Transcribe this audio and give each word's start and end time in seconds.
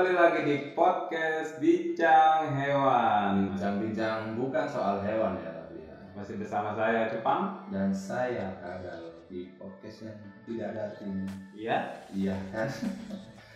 Kembali 0.00 0.16
lagi 0.16 0.40
di 0.48 0.56
podcast 0.72 1.60
Bincang 1.60 2.56
Hewan. 2.56 3.52
Bincang-bincang 3.52 4.32
bukan 4.32 4.64
soal 4.64 5.04
hewan 5.04 5.36
ya 5.36 5.52
tapi 5.52 5.84
ya. 5.84 5.92
Masih 6.16 6.40
bersama 6.40 6.72
saya 6.72 7.04
Cepang. 7.04 7.68
Dan 7.68 7.92
saya 7.92 8.56
Kagal 8.64 9.28
di 9.28 9.52
podcast 9.60 10.08
yang 10.08 10.16
tidak 10.48 10.72
ada 10.72 10.80
artinya. 10.88 11.28
Iya, 11.52 11.76
Iya 12.16 12.32
kan? 12.48 12.72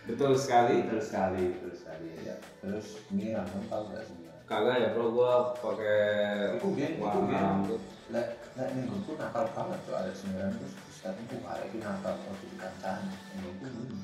betul 0.05 0.37
sekali. 0.37 0.85
Betul 0.85 1.01
sekali, 1.01 1.49
betul 1.49 1.73
sekali 1.73 2.13
ya. 2.13 2.37
Terus 2.61 3.01
Mira, 3.09 3.41
kamu 3.41 3.65
tahu 3.65 3.83
gak 3.89 4.05
sih? 4.05 4.17
Kagak 4.45 4.77
ya 4.77 4.87
bro, 4.93 5.17
gua 5.17 5.49
pakai 5.57 6.61
Iku 6.61 6.77
biyen, 6.77 7.01
iku 7.01 7.09
warna 7.09 7.25
biyen. 7.25 7.41
rambut. 7.41 7.81
Lek 8.13 8.37
lek 8.53 8.69
minggu 8.77 9.01
tuh 9.01 9.17
nakal 9.17 9.49
banget 9.49 9.81
tuh 9.89 9.97
ada 9.97 10.13
sembilan 10.13 10.53
terus 10.53 10.77
sekarang 10.93 11.25
tuh 11.25 11.41
arek 11.41 11.73
ini 11.73 11.81
nakal 11.81 12.13
kalau 12.13 12.37
di 12.37 12.53
kancaan. 12.53 13.01
Minggu 13.33 13.49
tuh 13.65 13.97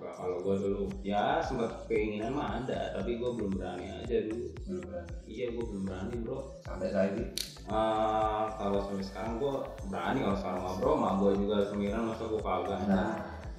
Kalau 0.00 0.36
gua 0.40 0.56
dulu 0.56 0.88
ya 1.04 1.44
sempat 1.44 1.84
keinginan 1.84 2.32
mah 2.32 2.64
ada, 2.64 2.96
tapi 2.96 3.20
gua 3.20 3.36
belum 3.36 3.60
berani 3.60 3.86
aja 4.00 4.16
dulu. 4.24 4.48
belum 4.64 4.82
berani. 4.88 5.12
Iya, 5.28 5.46
gua 5.52 5.64
belum 5.68 5.82
berani 5.84 6.14
bro. 6.24 6.38
Sampai 6.64 6.88
saya 6.88 7.08
ini 7.12 7.26
Eh, 7.70 8.44
kalau 8.58 8.78
sampai 8.82 9.04
sekarang 9.04 9.34
gua 9.38 9.54
berani 9.86 10.18
kalau 10.26 10.38
sekarang 10.40 10.60
mah 10.64 10.74
bro, 10.80 10.92
mah 10.96 11.12
gua 11.20 11.30
juga 11.36 11.56
semiran 11.68 12.08
masa 12.08 12.24
gua 12.26 12.40
kagak. 12.42 12.80
Nah, 12.88 13.14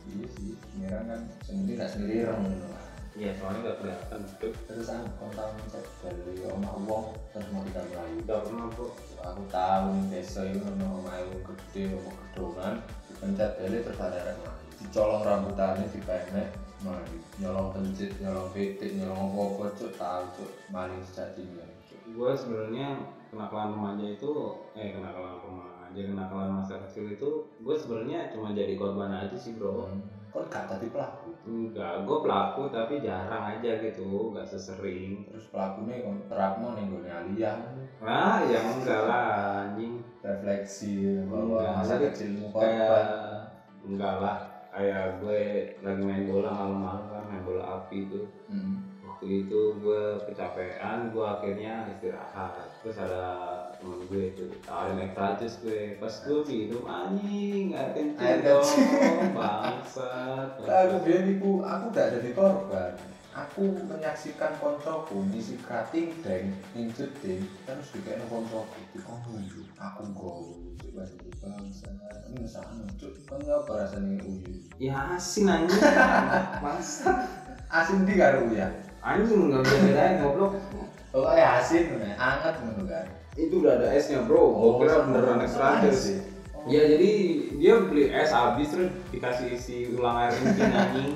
iya 0.10 0.26
sih. 0.36 0.52
Mira 0.76 1.00
kan 1.06 1.22
sendiri 1.46 1.78
gak 1.78 1.92
sendiri 1.94 2.26
orang 2.26 2.44
Iya, 3.12 3.36
soalnya 3.36 3.60
nggak 3.60 3.78
kelihatan. 3.84 4.20
Terus 4.40 4.88
aku 4.88 5.08
kontak 5.20 5.52
kontak 5.52 5.84
dari 6.00 6.48
Om 6.48 6.64
Wong 6.88 7.12
terus 7.36 7.48
mau 7.52 7.60
kita 7.68 7.84
melayu. 7.92 8.16
Udah 8.24 8.40
pernah 8.40 8.68
bro. 8.72 8.88
aku 9.22 9.44
tahu 9.54 9.92
desa 10.10 10.42
itu 10.50 10.64
ono 10.66 10.88
omahe 11.04 11.24
gede 11.30 11.94
opo 11.94 12.10
gedongan 12.10 12.82
dipencet 13.06 13.52
bele 13.62 13.78
terus 13.86 14.02
ada 14.02 14.34
mlayu 14.42 14.61
dicolong 14.82 15.22
rambutannya 15.22 15.86
dipenek 15.94 16.50
mlayu 16.82 17.18
nyolong 17.38 17.70
pencit 17.74 18.12
nyolong 18.18 18.50
pitik 18.54 18.98
nyolong 18.98 19.30
apa-apa 19.34 19.66
cuk 19.78 19.94
tahu 19.98 20.24
cuk. 20.38 20.52
Maling 20.74 21.02
sejatinya 21.06 21.66
gue 22.12 22.32
sebenarnya 22.36 22.88
kenakalan 23.32 23.78
remaja 23.78 24.06
itu 24.18 24.32
eh 24.76 24.92
kenakalan 24.92 25.38
remaja 25.40 26.02
kenakalan 26.02 26.50
masa 26.60 26.76
kecil 26.88 27.06
itu 27.14 27.30
gue 27.62 27.76
sebenarnya 27.78 28.34
cuma 28.34 28.52
jadi 28.52 28.74
korban 28.76 29.14
aja 29.14 29.38
sih 29.38 29.56
bro. 29.56 29.88
Kok 30.32 30.48
gak 30.48 30.64
tadi 30.72 30.88
pelaku? 30.88 31.36
Enggak 31.44 32.08
gue 32.08 32.18
pelaku 32.24 32.72
tapi 32.72 33.04
jarang 33.04 33.60
aja 33.60 33.72
gitu 33.84 34.32
nggak 34.32 34.48
sesering. 34.48 35.28
Terus 35.28 35.52
pelakunya 35.52 36.04
kon 36.08 36.24
terapno 36.32 36.74
ning 36.74 36.88
gone 36.88 37.12
aliyah. 37.12 37.56
Nah 38.00 38.40
ya 38.48 38.60
enggak 38.64 39.02
lah 39.06 39.28
anjing. 39.68 40.00
Refleksi 40.22 41.20
bahwa 41.28 41.82
masa 41.82 41.98
kecilmu 41.98 42.54
kayak 42.54 42.88
korban. 42.88 43.08
enggak 43.82 44.16
lah 44.22 44.51
kayak 44.72 45.20
gue 45.20 45.42
lagi 45.84 46.02
main 46.02 46.26
bola 46.32 46.50
malam-malam 46.50 47.04
kan 47.12 47.24
main 47.28 47.44
bola 47.44 47.64
api 47.84 48.08
itu. 48.08 48.22
Hmm. 48.48 48.88
waktu 49.02 49.46
itu 49.46 49.78
gue 49.86 50.04
kecapean 50.26 51.14
gue 51.14 51.22
akhirnya 51.22 51.86
istirahat. 51.94 52.74
Terus 52.82 52.98
ada 52.98 53.24
temen 53.78 54.02
gue 54.10 54.34
itu 54.34 54.50
tawarin 54.66 54.98
naik 54.98 55.14
tajus 55.14 55.62
gue. 55.62 56.00
Pas 56.02 56.10
gue 56.10 56.42
minum 56.50 56.84
anjing 56.90 57.76
air 57.76 57.94
kencing 57.94 58.40
dong 58.42 58.66
bangsat. 59.38 60.50
Aku 60.58 60.96
biar 61.06 61.24
iku 61.30 61.62
aku 61.62 61.86
gak 61.94 62.18
jadi 62.18 62.30
korban 62.34 62.98
aku 63.42 63.74
menyaksikan 63.90 64.54
koncoku 64.62 65.26
ngisi 65.34 65.58
krating 65.66 66.14
deng 66.22 66.54
incut 66.78 67.10
deng 67.26 67.42
terus 67.66 67.88
dikene 67.98 68.26
koncoku. 68.30 68.78
Di 68.94 69.00
koncoku 69.02 69.66
aku 69.82 70.02
go 70.14 70.34
bahasa 70.92 71.16
bangsa 71.40 71.88
ini 72.28 72.44
cuk 73.00 73.14
kan 73.26 73.40
apa 73.48 73.72
rasanya 73.88 74.20
uyu 74.28 74.54
ya 74.78 75.16
asin 75.16 75.48
anjing. 75.48 75.82
Bangsat 76.60 77.18
asin 77.72 78.04
di 78.06 78.14
karo 78.20 78.52
ya 78.54 78.68
anjing 79.02 79.50
nggak 79.50 79.62
bisa 79.66 79.78
bedain 79.90 80.14
goblok. 80.22 80.54
Pokoknya 81.12 81.46
asin 81.60 81.84
nih 81.98 82.16
anget 82.16 82.56
ngono 82.62 82.84
kan? 82.88 83.06
Itu 83.36 83.64
udah 83.64 83.74
ada 83.80 83.88
esnya 83.96 84.24
bro. 84.24 84.52
Gue 84.52 84.72
kira 84.84 85.08
beneran 85.08 85.44
es 85.44 85.56
Anget 85.60 85.96
sih. 85.96 86.20
Ya 86.70 86.86
jadi 86.86 87.12
dia 87.58 87.74
beli 87.84 88.14
es 88.14 88.32
habis 88.32 88.70
terus 88.70 88.92
dikasih 89.10 89.48
isi 89.58 89.78
ulang 89.98 90.30
air 90.30 90.32
kencing 90.36 90.72
anjing 90.72 91.12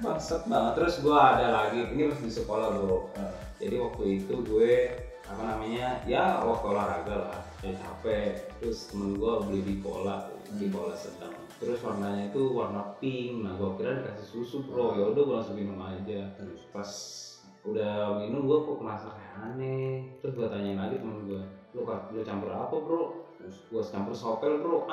bangsat 0.00 0.42
banget. 0.48 0.72
Terus 0.80 0.94
gue 1.04 1.16
ada 1.16 1.46
lagi 1.52 1.80
ini 1.92 2.08
masih 2.08 2.26
di 2.26 2.32
sekolah 2.32 2.68
bro. 2.74 3.12
Eh, 3.16 3.32
jadi 3.60 3.76
waktu 3.80 4.04
itu 4.24 4.34
gue 4.42 4.72
apa 5.30 5.42
namanya 5.46 6.02
ya 6.10 6.42
waktu 6.42 6.66
olahraga 6.66 7.16
lah 7.30 7.40
ya 7.62 7.72
capek. 7.76 8.50
Terus 8.58 8.90
temen 8.90 9.20
gue 9.20 9.32
beli 9.46 9.60
di 9.62 9.74
cola 9.84 10.26
di 10.56 10.66
cola 10.72 10.96
sedang. 10.96 11.36
Terus 11.60 11.78
warnanya 11.84 12.32
itu 12.32 12.42
warna 12.56 12.96
pink. 12.98 13.44
Nah 13.44 13.54
gue 13.54 13.70
kira 13.78 14.00
dikasih 14.00 14.26
susu 14.26 14.64
bro. 14.64 14.96
Ya 14.96 15.04
udah 15.12 15.22
gue 15.22 15.36
langsung 15.36 15.56
minum 15.60 15.78
aja. 15.78 16.20
Terus? 16.34 16.60
Pas 16.72 16.90
udah 17.60 18.24
minum 18.24 18.48
gue 18.48 18.58
kok 18.64 18.80
merasa 18.80 19.12
kayak 19.12 19.34
aneh. 19.52 20.16
Terus 20.24 20.32
gue 20.34 20.48
tanyain 20.48 20.80
lagi 20.80 20.96
temen 20.98 21.28
gue 21.28 21.44
lu 21.70 21.86
lu 21.86 22.20
campur 22.26 22.50
apa 22.50 22.74
bro? 22.74 23.30
Terus 23.38 23.56
gue 23.68 23.82
campur 23.92 24.16
sopel 24.16 24.58
bro 24.58 24.90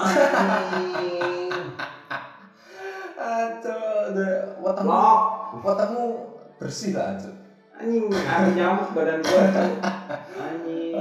aduh 3.28 4.64
Lok. 4.64 5.22
wetengmu 5.64 6.06
bersih 6.58 6.96
lah 6.96 7.16
aja 7.16 7.32
anjing 7.78 8.10
ada 8.10 8.50
nyamuk 8.56 8.90
badan 8.98 9.22
gue 9.22 9.42
anjing 9.54 9.80
anjing. 10.40 10.94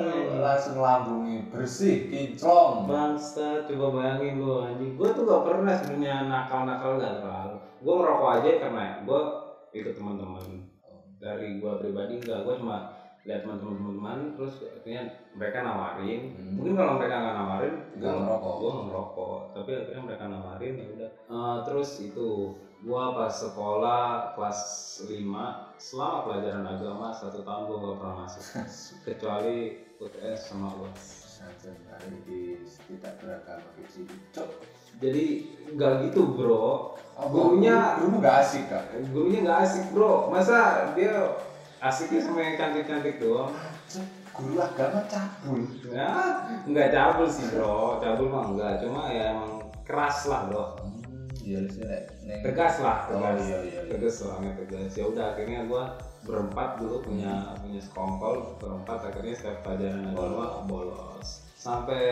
langsung 0.42 0.76
lambungnya 0.82 1.48
bersih 1.48 2.12
kinclong 2.12 2.84
Bangsa, 2.84 3.64
coba 3.64 3.86
bayangin 3.96 4.44
lu 4.44 4.60
anjing. 4.60 4.92
Gue 4.94 5.08
tuh 5.16 5.24
gak 5.24 5.42
pernah 5.48 5.74
sebenarnya 5.74 6.28
nakal-nakal 6.28 7.00
gak 7.00 7.24
terlalu. 7.24 7.56
Gue 7.80 7.94
ngerokok 7.96 8.30
aja 8.40 8.50
karena 8.60 8.84
gue 9.02 9.20
ikut 9.72 9.94
teman-teman. 9.96 10.48
Dari 11.16 11.58
gue 11.58 11.72
pribadi 11.80 12.20
enggak, 12.20 12.44
gue 12.44 12.54
cuma 12.60 12.92
lihat 13.26 13.42
teman-teman 13.42 14.18
terus 14.32 14.54
akhirnya 14.62 15.02
mereka 15.34 15.58
nawarin. 15.60 16.20
Hmm. 16.32 16.52
Mungkin 16.54 16.74
kalau 16.74 16.92
mereka 16.94 17.14
nggak 17.16 17.36
nawarin, 17.36 17.74
Nggak 17.98 18.14
ngerokok. 18.16 18.54
Gue 18.54 18.70
nggak 18.70 18.86
ngerokok. 18.86 19.38
Tapi 19.52 19.70
akhirnya 19.74 20.02
mereka 20.02 20.24
nawarin 20.26 20.74
ya 20.74 20.86
udah. 20.88 21.10
Eh, 21.26 21.56
terus 21.64 21.90
itu 21.98 22.28
gue 22.76 23.02
pas 23.10 23.32
sekolah 23.32 24.02
kelas 24.32 24.60
5 25.04 25.18
selama 25.76 26.16
pelajaran 26.22 26.66
agama 26.66 27.06
satu 27.10 27.40
tahun 27.40 27.62
gue 27.66 27.78
gak 27.82 27.96
pernah 27.98 28.16
masuk 28.22 28.44
kecuali 29.08 29.56
UTS 29.96 30.40
sama 30.46 30.68
UAS 30.72 31.04
Santai 31.36 31.76
hari 31.84 32.16
di 32.22 32.40
tidak 32.86 33.16
beragama. 33.18 33.68
Cok. 34.30 34.48
jadi 34.96 35.24
nggak 35.70 35.92
gitu 36.06 36.32
bro 36.32 36.94
Oh, 37.16 37.28
Gurunya- 37.28 37.96
gurumu 37.96 38.20
gak 38.20 38.44
asik 38.44 38.68
kak. 38.68 38.84
gurunya 39.10 39.40
nggak 39.40 39.60
asik 39.62 39.84
bro 39.90 40.28
masa 40.28 40.92
dia 40.92 41.32
asiknya 41.86 42.20
sama 42.22 42.40
yang 42.42 42.54
cantik-cantik 42.58 43.16
doang. 43.22 43.52
Guru 44.36 44.60
agama 44.60 45.00
cabul. 45.08 45.64
ya 45.88 46.12
nggak 46.68 46.88
cabul 46.92 47.26
sih 47.30 47.46
bro. 47.54 48.02
Cabul 48.02 48.28
mah 48.28 48.52
enggak 48.52 48.72
cuma 48.84 49.08
ya 49.08 49.32
emang 49.32 49.64
keras 49.86 50.28
lah 50.28 50.50
bro. 50.50 50.64
Iya 51.46 51.62
sih 51.70 51.82
nek 51.86 52.42
tegas 52.42 52.82
lah 52.82 53.06
Oh 53.06 53.22
tegas 53.22 53.46
iya 53.46 53.58
iya. 53.62 53.80
iya. 53.86 53.90
tegas 53.94 54.18
orangnya 54.26 54.52
tegas 54.58 54.92
ya 54.98 55.04
udah 55.06 55.24
akhirnya 55.30 55.60
gua 55.70 55.94
berempat 56.26 56.82
dulu 56.82 57.06
punya 57.06 57.54
punya 57.62 57.78
sekongkol 57.78 58.58
berempat 58.58 59.14
akhirnya 59.14 59.34
setiap 59.38 59.62
pelajaran 59.62 60.10
agama 60.10 60.66
bolos. 60.66 61.46
sampai 61.54 62.02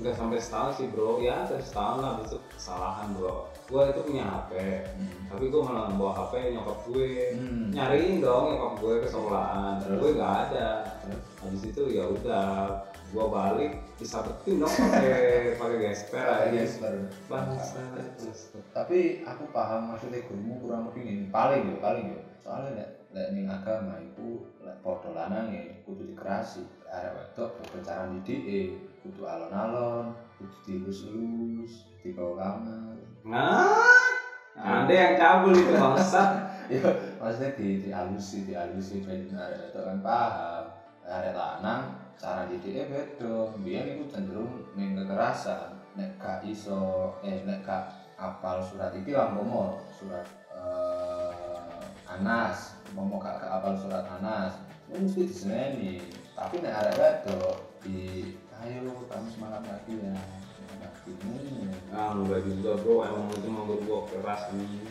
nggak 0.00 0.14
sampai 0.14 0.38
setahun 0.38 0.72
sih 0.78 0.86
bro. 0.92 1.16
Ya 1.18 1.48
sampai 1.48 1.64
setahun 1.64 1.98
lah 2.04 2.12
besok 2.20 2.42
kesalahan 2.52 3.08
bro 3.16 3.53
gua 3.64 3.82
itu 3.88 4.00
punya 4.02 4.24
HP 4.24 4.52
Hmm. 4.94 5.10
tapi 5.26 5.44
gue 5.48 5.58
malah 5.58 5.88
bawa 5.90 6.12
HP 6.14 6.32
nyokap 6.52 6.78
gue 6.86 7.10
Hmm. 7.32 7.66
nyariin 7.70 8.20
dong 8.20 8.44
nyokap 8.50 8.74
gue 8.78 8.94
ke 9.00 9.08
sekolahan 9.08 9.74
Terus? 9.80 9.98
gue 9.98 10.10
nggak 10.14 10.34
ada 10.46 10.68
Terus? 11.00 11.22
habis 11.40 11.62
itu 11.64 11.82
ya 11.90 12.04
udah 12.06 12.46
gue 13.08 13.24
balik 13.24 13.72
disabetin 13.94 14.58
dong 14.58 14.68
pakai 14.68 15.16
pakai 15.60 15.76
gesper 15.80 16.26
aja 16.26 16.62
baru. 16.78 17.00
bangsa 17.24 17.80
Tapi 18.70 18.98
aku 19.22 19.44
paham 19.48 19.80
maksudnya 19.88 20.20
gurumu 20.22 20.60
kurang 20.60 20.90
lebih 20.90 21.02
ini 21.04 21.24
paling 21.28 21.62
ya 21.64 21.76
paling 21.78 22.06
ya. 22.10 22.20
Soalnya 22.42 22.84
nek 23.14 23.28
ning 23.30 23.46
agama 23.46 23.96
itu 23.96 24.28
lek 24.60 24.76
padha 24.82 25.08
lanange 25.10 25.80
kudu 25.82 26.10
dikerasi. 26.10 26.66
Arek 26.84 27.14
wedok 27.14 27.50
cara 27.80 28.10
didike, 28.10 28.74
kudu 29.00 29.22
alon-alon, 29.22 30.10
kudu 30.36 30.56
dilus-lus, 30.66 31.86
dibawa 32.02 32.34
kamar. 32.58 32.98
Nah 33.24 34.04
ada 34.54 34.92
yang 34.92 35.14
cabul 35.18 35.56
itu 35.56 35.74
bangsa 35.74 36.22
ya 36.72 36.80
maksudnya 37.20 37.56
di 37.58 37.68
dialusi 37.84 38.48
dialusi 38.48 39.04
ben 39.04 39.28
arek 39.36 39.68
wedok 39.68 39.82
kan 39.84 39.98
paham. 40.00 40.64
Arek 41.04 41.36
lanang 41.36 41.82
cara 42.16 42.48
didike 42.48 42.88
beda. 42.88 43.52
Biyen 43.60 43.98
iku 43.98 44.04
cenderung 44.08 44.64
ning 44.72 44.96
kekerasan. 44.96 45.76
Nek 45.94 46.16
gak 46.16 46.40
iso 46.48 47.12
eh 47.20 47.44
nek 47.44 47.60
gak 47.62 47.92
apal 48.16 48.62
surat 48.64 48.94
iki 48.96 49.12
lah 49.14 49.30
umpama 49.34 49.78
surat 49.94 50.26
eh, 50.54 52.10
Anas 52.10 52.78
gak 52.94 53.20
gak 53.22 53.52
apal 53.60 53.74
surat 53.78 54.06
Anas 54.18 54.54
itu 54.90 55.02
mesti 55.02 55.22
diseneni 55.26 55.94
tapi 56.34 56.62
nek 56.62 56.74
arek 56.82 56.94
wedok 56.98 57.78
di 57.82 58.30
ayo 58.62 58.90
kamu 59.10 59.28
semangat 59.30 59.62
lagi 59.66 59.98
ya 59.98 60.14
semangat 61.94 61.94
lagi 61.94 61.94
ini 61.94 62.02
ah 62.02 62.10
enggak 62.18 62.42
juga 62.42 62.72
bro. 62.82 62.96
Emang 63.06 63.30
itu 63.30 63.48
menurut 63.48 63.80
gue 63.86 64.00
keras 64.10 64.42
nih 64.58 64.82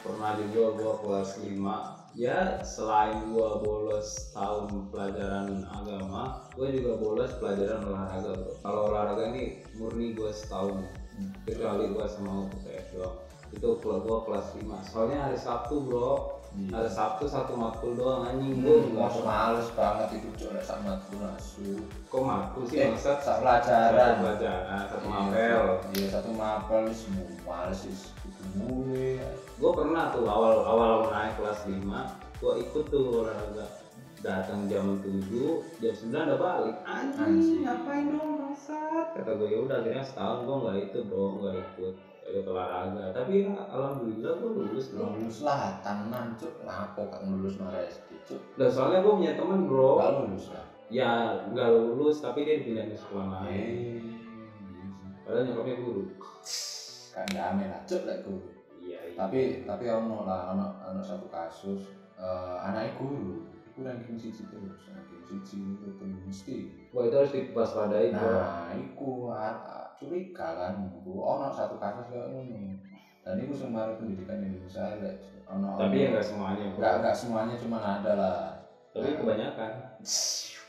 pernah 0.00 0.32
juga 0.38 0.62
gua 0.78 0.92
kelas 1.02 1.30
5 1.42 2.16
ya 2.16 2.38
selain 2.62 3.16
gua 3.34 3.60
bolos 3.60 4.30
tahun 4.32 4.88
pelajaran 4.88 5.66
agama 5.66 6.46
gua 6.54 6.68
juga 6.72 6.92
bolos 6.96 7.32
pelajaran 7.42 7.84
olahraga 7.84 8.32
bro. 8.38 8.52
Kalau 8.64 8.80
olahraga 8.88 9.22
ini 9.36 9.60
murni 9.76 10.16
gua 10.16 10.32
setahun. 10.32 10.80
Kecuali 11.48 11.96
gua 11.96 12.04
sama 12.04 12.44
UTS 12.44 12.92
doang 12.92 13.16
itu 13.56 13.68
kalau 13.80 14.04
gua 14.04 14.18
kelas 14.28 14.46
5 14.58 14.68
soalnya 14.92 15.18
hari 15.28 15.38
Sabtu 15.40 15.80
bro 15.80 16.35
hari 16.66 16.88
Sabtu 16.88 17.24
satu 17.24 17.52
matkul 17.52 17.92
doang 17.94 18.24
anjing. 18.24 18.58
Gua 18.58 18.80
juga 18.80 19.00
Mas 19.02 19.16
males 19.20 19.68
banget 19.72 20.08
itu 20.14 20.28
cok 20.36 20.56
sama 20.60 20.96
tuh 21.04 21.16
nasu. 21.18 21.70
kok 22.06 22.22
matkul 22.22 22.62
sih 22.64 22.76
Eh, 22.78 22.88
maksud 22.88 23.16
satu 23.18 23.40
pelajaran. 23.40 24.12
pelajaran 24.18 24.82
satu 24.86 24.96
Iya, 25.02 25.12
mapel. 25.12 25.64
Iya 25.92 26.06
satu 26.10 26.30
mapel 26.32 26.82
semua 26.90 27.28
males 27.44 27.78
sih 27.78 27.92
itu 28.22 28.42
mulai. 28.54 29.20
gue 29.52 29.70
pernah 29.72 30.04
tuh 30.10 30.24
awal 30.24 30.54
awal 30.62 30.90
naik 31.08 31.36
kelas 31.36 31.60
5 31.64 32.04
gue 32.36 32.52
ikut 32.62 32.84
tuh 32.86 33.04
olahraga. 33.20 33.66
Datang 34.18 34.64
jam 34.66 34.96
7 34.98 35.60
jam 35.76 35.92
9 35.92 36.08
udah 36.26 36.38
balik. 36.38 36.76
Anjing 36.82 37.20
Anjing. 37.22 37.60
ngapain 37.62 38.06
dong 38.08 38.30
bangsat 38.38 39.06
kata 39.12 39.30
gue 39.34 39.48
ya 39.50 39.58
udah 39.60 39.76
akhirnya 39.78 40.02
setahun 40.02 40.38
gue 40.42 40.56
nggak 40.58 40.76
itu 40.82 40.98
bro 41.04 41.26
nggak 41.36 41.54
ikut 41.58 41.94
ikut 42.26 42.44
olahraga 42.50 43.14
tapi 43.14 43.46
ya 43.46 43.54
alhamdulillah 43.70 44.32
gue 44.42 44.50
lulus 44.50 44.86
bro. 44.90 45.14
Lulus 45.14 45.38
lah 45.46 45.78
tanan 45.80 46.34
cok 46.34 46.66
lapo 46.66 47.06
kan 47.06 47.22
lulus 47.30 47.54
marah 47.62 47.86
SD 47.86 48.08
cok. 48.26 48.40
dan 48.58 48.68
soalnya 48.68 48.98
gue 49.06 49.14
punya 49.14 49.32
temen 49.38 49.60
bro. 49.70 50.02
Gak 50.02 50.12
lulus 50.22 50.46
lah. 50.50 50.66
ya 50.86 51.10
nggak 51.50 51.68
lulus 51.70 52.22
tapi 52.22 52.46
dia 52.46 52.62
dipindahin 52.62 52.94
ke 52.94 52.98
sekolah 52.98 53.26
lain. 53.42 53.50
Eh, 53.50 53.98
padahal 55.26 55.44
nyokapnya 55.50 55.74
guru. 55.82 56.02
Kan 57.14 57.26
damai 57.30 57.66
lah 57.70 57.80
cok 57.86 58.02
lah 58.06 58.16
guru. 58.26 58.48
iya 58.82 58.98
iya. 59.06 59.16
Tapi 59.18 59.40
tapi 59.62 59.84
ono 59.86 60.26
lah 60.26 60.54
ono 60.54 60.66
ono 60.82 61.02
satu 61.02 61.30
kasus 61.30 61.94
eh 62.16 62.56
anaknya 62.64 62.96
guru 62.96 63.55
itu 63.76 63.84
ranking 63.84 64.16
siji 64.16 64.40
terus 64.48 64.88
ranking 64.88 65.20
siji 65.20 65.60
itu 65.60 65.84
tuh 66.00 66.08
mesti. 66.08 66.64
Wah 66.96 67.04
itu 67.04 67.12
harus 67.12 67.28
diwaspadai 67.28 68.08
nah 68.08 68.72
iku 68.72 69.28
a- 69.28 69.52
a- 69.52 69.92
curiga 70.00 70.56
kan 70.56 70.72
Bu. 71.04 71.20
ono 71.20 71.52
satu 71.52 71.76
kasus 71.76 72.08
kayak 72.08 72.24
ngono. 72.32 72.72
Dan 73.20 73.36
itu 73.36 73.52
semua 73.52 73.92
pendidikan 73.92 74.40
Indonesia 74.40 74.80
lek 74.96 75.20
ono 75.44 75.76
tapi 75.76 76.00
ya 76.00 76.08
nggak 76.08 76.24
semuanya 76.24 76.64
bro 76.72 76.80
nggak 76.80 76.94
nggak 77.04 77.16
semuanya 77.20 77.54
cuma 77.60 77.76
ada 78.00 78.12
lah. 78.16 78.40
Tapi 78.96 79.12
kebanyakan 79.12 79.70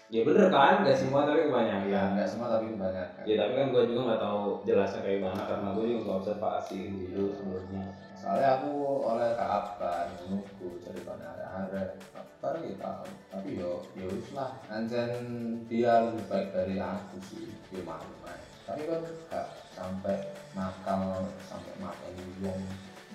ya 0.07 0.21
bener 0.24 0.48
kan? 0.48 0.88
Nggak 0.88 0.98
semua 0.98 1.27
tapi 1.27 1.51
kebanyakan. 1.51 1.88
Ya 1.92 2.01
nggak 2.15 2.27
semua 2.30 2.48
tapi 2.56 2.65
kebanyakan. 2.71 3.24
Ya 3.27 3.36
tapi 3.44 3.51
kan 3.59 3.68
gue 3.75 3.83
juga 3.92 4.01
nggak 4.07 4.21
tahu 4.24 4.42
jelasnya 4.63 5.00
kayak 5.04 5.18
gimana 5.19 5.42
karena 5.44 5.68
gue 5.75 5.86
juga 5.88 6.00
nggak 6.04 6.19
observasi 6.24 6.80
dulu 7.12 7.27
sebelumnya. 7.36 7.86
Soalnya 8.18 8.50
aku 8.59 8.71
oleh 9.06 9.30
Kak 9.36 9.50
Abban 9.51 10.07
menunggu 10.25 10.69
jadi 10.81 11.01
ada 11.57 11.81
baru 12.38 12.59
kita 12.69 12.77
tahu 12.77 13.09
tapi 13.33 13.50
yo 13.57 13.81
yo 13.98 14.06
wis 14.13 14.30
lah. 14.38 14.51
Anjen 14.69 15.12
dia 15.65 16.06
lebih 16.06 16.25
baik 16.30 16.54
dari 16.54 16.77
aku 16.77 17.18
sih 17.27 17.50
dia 17.74 17.81
malu 17.81 18.13
aja. 18.24 18.45
tapi 18.68 18.83
kan 18.83 19.00
gak 19.31 19.48
sampai 19.71 20.18
nakal 20.51 21.24
sampai 21.48 21.74
makan 21.80 22.12
uang 22.44 22.62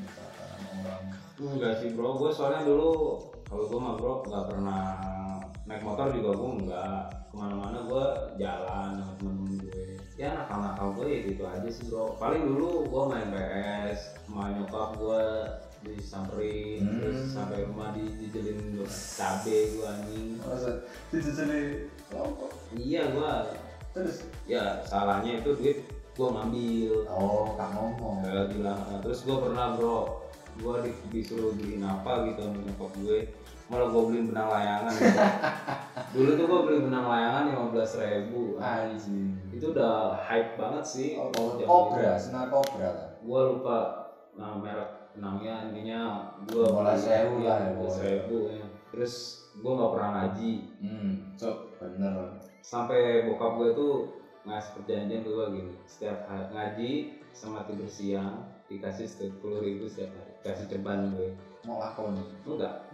misalkan 0.01 0.61
orang. 0.81 1.05
Enggak 1.39 1.75
sih 1.79 1.95
bro. 1.95 2.19
Gue 2.19 2.31
soalnya 2.35 2.67
dulu 2.67 3.21
kalau 3.47 3.65
gue 3.69 3.79
mah 3.79 3.95
bro 4.01 4.15
nggak 4.27 4.47
pernah 4.49 4.85
naik 5.67 5.83
motor 5.87 6.11
juga 6.11 6.31
gue 6.35 6.51
enggak. 6.63 7.03
Ke 7.31 7.35
mana-mana 7.39 7.79
gue 7.89 8.05
jalan 8.37 8.91
sama 9.01 9.13
temen-temen 9.17 9.55
gue. 9.65 9.83
Ya 10.21 10.37
nakal-nakal 10.37 10.89
gue 11.01 11.07
ya 11.09 11.19
gitu 11.25 11.43
aja 11.49 11.69
sih 11.71 11.85
bro. 11.89 12.19
Paling 12.21 12.43
dulu 12.45 12.87
gue 12.87 13.03
main 13.09 13.29
PS 13.33 13.99
sama 14.29 14.53
nyokap 14.53 14.91
gue 14.99 15.25
disamperin 15.83 16.79
Hmm. 16.87 16.99
terus 17.03 17.35
sampai 17.35 17.67
rumah 17.67 17.91
di 17.91 18.07
dijelin 18.23 18.87
cabe 19.19 19.57
gue 19.75 19.87
anjing. 19.87 20.29
Masa 20.43 20.71
jadi 21.11 21.91
kelompok 22.07 22.53
iya 22.77 23.11
gue 23.11 23.33
terus? 23.97 24.29
Ya 24.47 24.83
salahnya 24.87 25.41
itu 25.41 25.57
duit 25.59 25.79
gue 26.13 26.29
ngambil. 26.29 27.09
Oh 27.09 27.57
kak 27.57 27.71
ngomong. 27.73 28.23
Bilang 28.53 28.79
nah, 28.79 29.01
terus 29.01 29.25
gue 29.25 29.37
pernah 29.41 29.75
bro 29.75 30.23
gue 30.61 30.75
di, 30.85 30.93
disuruh 31.09 31.57
beliin 31.57 31.81
apa 31.81 32.29
gitu 32.29 32.45
sama 32.45 32.61
nyokap 32.61 32.93
gue 33.01 33.19
malah 33.73 33.89
gue 33.89 34.03
beliin 34.05 34.29
benang 34.29 34.49
layangan 34.53 34.93
gitu. 34.93 35.21
dulu 36.13 36.31
tuh 36.37 36.45
gue 36.45 36.61
beli 36.69 36.79
benang 36.85 37.07
layangan 37.09 37.43
lima 37.49 37.65
belas 37.73 37.91
ribu. 37.97 38.61
Anjing. 38.61 39.33
Itu 39.49 39.73
udah 39.73 40.21
hype 40.21 40.61
banget 40.61 40.85
sih. 40.85 41.09
Oh, 41.17 41.57
kobra 41.57 42.21
senar 42.21 42.53
kobra 42.53 42.93
kan? 42.93 43.09
Gue 43.25 43.41
lupa 43.49 43.79
nah, 44.37 44.61
merek 44.61 45.17
benangnya. 45.17 45.73
Intinya 45.73 46.01
gue 46.45 46.69
Bola 46.69 46.93
sewu 46.93 47.49
lah 47.49 47.65
ya, 47.65 47.73
sewu 47.89 48.53
ya. 48.53 48.67
terus 48.93 49.49
gue 49.57 49.73
nggak 49.73 49.93
pernah 49.97 50.11
ngaji. 50.21 50.53
Hmm 50.85 51.13
cok 51.41 51.57
bener. 51.81 52.17
Sampai 52.61 53.25
bokap 53.25 53.57
gue 53.57 53.69
tuh 53.73 53.95
ngasih 54.45 54.71
perjanjian 54.77 55.25
gue 55.25 55.45
gini. 55.49 55.75
Setiap 55.89 56.29
hari 56.29 56.45
ngaji 56.53 56.91
sama 57.33 57.65
tidur 57.65 57.89
siang 57.89 58.53
dikasih 58.69 59.09
sepuluh 59.09 59.65
ribu 59.65 59.89
setiap 59.89 60.13
hari. 60.13 60.33
Kasih 60.45 60.69
ceban 60.69 61.17
gue. 61.17 61.33
Mau 61.65 61.81
lakon 61.81 62.21
enggak 62.45 62.93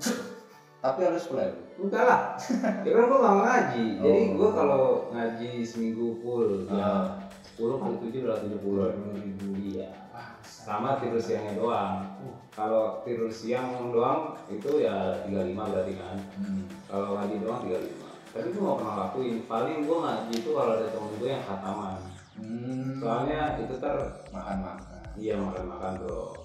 tapi 0.79 1.01
harus 1.03 1.27
kuliah 1.27 1.51
enggak 1.79 2.05
lah. 2.07 2.23
Ya 2.87 2.91
kan 2.95 3.05
gue 3.07 3.19
gak 3.19 3.37
ngaji. 3.43 3.85
Jadi 3.99 4.21
Oh. 4.23 4.35
gue 4.35 4.51
kalau 4.55 4.85
ngaji 5.11 5.51
seminggu 5.63 6.07
full 6.23 6.67
ya 6.71 7.19
sepuluh 7.43 7.77
kali 7.79 7.95
tujuh 7.99 8.21
adalah 8.23 8.39
tujuh 8.43 8.61
puluh 8.63 8.87
ribu 9.15 9.49
iya. 9.59 9.91
Wah, 10.15 10.39
sama 10.43 10.99
tidur 10.99 11.19
siangnya 11.19 11.59
doang. 11.59 12.07
Kalau 12.55 13.03
tidur 13.03 13.31
siang 13.31 13.91
doang 13.91 14.35
itu 14.47 14.83
ya 14.83 15.23
35 15.27 15.55
berarti 15.55 15.95
kan. 15.99 16.19
Hmm. 16.39 16.63
kalau 16.87 17.19
ngaji 17.19 17.37
doang 17.43 17.61
35 17.63 18.07
tapi 18.29 18.47
gue 18.53 18.61
gak 18.61 18.79
pernah 18.79 18.97
lakuin. 19.07 19.37
Paling 19.47 19.79
gue 19.83 19.99
ngaji 19.99 20.33
itu 20.35 20.51
kalau 20.53 20.71
ada 20.75 20.87
temen 20.87 21.13
gue 21.19 21.29
yang 21.29 21.45
khataman. 21.47 21.99
Hmm. 22.39 22.95
soalnya 23.03 23.59
itu 23.59 23.75
ter 23.83 23.99
makan 24.31 24.59
makan 24.63 25.03
iya 25.19 25.35
makan 25.35 25.75
makan 25.75 25.93
bro 25.99 26.39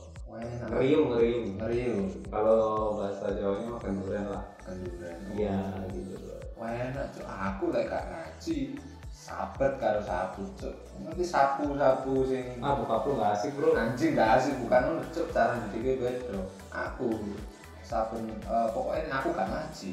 Ngeriung 0.43 1.05
ngeriung 1.13 1.47
ngeriung 1.59 2.03
kalau 2.27 2.97
bahasa 2.99 3.31
jawanya 3.35 3.67
makan 3.77 3.93
durian 4.03 4.27
lah. 4.27 4.43
Kenduran 4.63 5.17
iya 5.35 5.59
gitu. 5.91 6.15
Bro 6.19 6.37
Wah, 6.59 6.71
enak 6.71 7.11
cok 7.11 7.27
aku 7.27 7.63
lek 7.75 7.91
gak 7.91 8.07
ngaji 8.07 8.57
sabet 9.13 9.71
karo 9.79 9.99
sapu 10.03 10.43
cok 10.59 10.75
nanti 11.03 11.23
sapu 11.23 11.75
sapu 11.79 12.27
sing 12.27 12.59
ah 12.59 12.75
bokap 12.75 13.03
lu 13.07 13.19
gak 13.19 13.33
asik 13.39 13.51
bro. 13.55 13.75
Anjing 13.75 14.15
gak 14.15 14.39
asik. 14.39 14.55
Bukan 14.63 14.81
ngono 14.83 15.03
cok 15.11 15.27
cara 15.31 15.59
didiknya 15.67 15.99
beda 15.99 16.39
aku 16.71 17.07
sapu 17.83 18.19
eh, 18.23 18.67
pokoknya 18.71 19.11
aku 19.11 19.29
gak 19.35 19.49
ngaji 19.51 19.91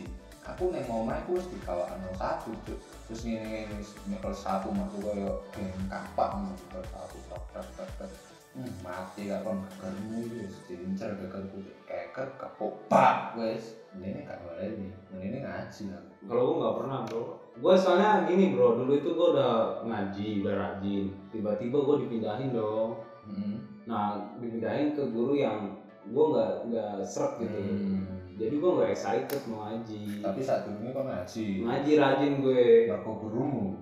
aku 0.51 0.73
neng 0.73 0.87
omah 0.89 1.21
aku 1.21 1.39
wis 1.39 1.47
dikawakno 1.53 2.11
sapu 2.17 2.51
cok 2.67 2.79
terus 3.07 3.23
ngene 3.27 3.71
nyekel 4.09 4.35
sapu 4.35 4.73
aku 4.73 4.97
koyo 5.03 5.43
geng 5.55 5.71
kapak 5.87 6.31
nyekel 6.43 6.83
tok 6.91 7.45
tok 7.55 7.67
tok 7.99 8.30
hmm, 8.61 8.85
mati 8.85 9.21
gak 9.27 9.41
kon 9.41 9.65
gegermu 9.65 10.21
wis. 10.37 10.55
Diincer 10.69 11.17
gegerku 11.17 11.65
keker 11.89 12.29
kepok 12.37 12.73
pak 12.93 13.35
wis. 13.41 13.81
Ini 13.97 14.29
gak 14.29 14.45
boleh 14.45 14.69
nih 14.77 14.93
ini 15.17 15.39
ngaji 15.41 15.83
aku. 15.91 16.13
Kalau 16.29 16.43
gue 16.47 16.57
nggak 16.61 16.77
pernah 16.79 16.99
bro. 17.09 17.25
Gue 17.59 17.75
soalnya 17.75 18.29
gini 18.29 18.53
bro. 18.53 18.79
Dulu 18.79 18.93
itu 18.93 19.11
gue 19.17 19.29
udah 19.35 19.83
ngaji 19.89 20.27
udah 20.45 20.55
rajin. 20.55 21.05
Tiba-tiba 21.33 21.79
gue 21.81 21.97
dipindahin 22.07 22.53
dong. 22.53 22.93
Hmm. 23.21 23.63
nah 23.85 24.17
dipindahin 24.41 24.97
ke 24.97 25.03
guru 25.13 25.37
yang 25.37 25.77
gue 26.09 26.25
nggak 26.33 26.53
nggak 26.73 26.93
seret 27.05 27.37
gitu. 27.43 27.59
Hmm. 27.59 28.07
jadi 28.41 28.55
gue 28.57 28.71
nggak 28.77 28.91
excited 28.93 29.43
mau 29.49 29.69
ngaji. 29.69 30.25
Tapi 30.25 30.41
saat 30.41 30.65
ini 30.69 30.93
kok 30.93 31.05
ngaji? 31.05 31.47
Ngaji 31.65 31.93
rajin 32.01 32.33
gue. 32.41 32.65
Marco 32.89 33.11
gurumu 33.21 33.81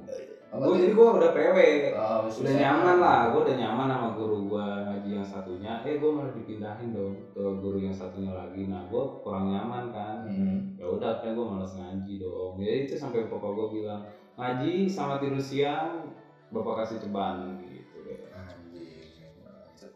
gue 0.48 0.76
jadi 0.80 0.92
gue 0.96 1.08
udah 1.20 1.30
PW 1.36 1.58
Oh, 1.92 2.24
udah 2.24 2.54
nyaman 2.56 2.96
lah 3.04 3.20
gue 3.28 3.40
udah 3.44 3.56
nyaman 3.60 3.86
sama 3.92 4.08
guru 4.16 4.48
gue 4.48 4.66
ngaji 4.88 5.08
yang 5.20 5.26
satunya. 5.26 5.72
Eh 5.84 6.00
gue 6.00 6.08
malah 6.08 6.32
dipindahin 6.32 6.96
dong 6.96 7.12
ke 7.36 7.42
guru 7.60 7.76
yang 7.76 7.92
satunya 7.92 8.32
lagi. 8.32 8.64
Nah 8.64 8.88
gue 8.88 9.02
kurang 9.20 9.52
nyaman 9.52 9.92
kan. 9.92 10.24
Hmm. 10.24 10.72
ya 10.80 10.88
udah 10.88 11.20
akhirnya 11.20 11.36
gue 11.36 11.46
malas 11.46 11.72
ngaji 11.76 12.12
dong. 12.16 12.56
Ya 12.56 12.72
itu 12.84 12.96
sampai 12.96 13.28
bapak 13.28 13.50
gue 13.52 13.66
bilang 13.80 14.00
ngaji 14.40 14.88
sama 14.88 15.20
tidur 15.20 15.42
siang 15.42 16.08
bapak 16.48 16.84
kasih 16.84 16.96
ceban 17.04 17.60
gitu 17.60 17.96
deh. 18.08 18.18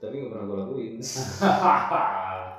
Tapi 0.02 0.18
gak 0.18 0.30
pernah 0.35 0.44
gue 0.50 0.56
lakuin. 0.66 0.94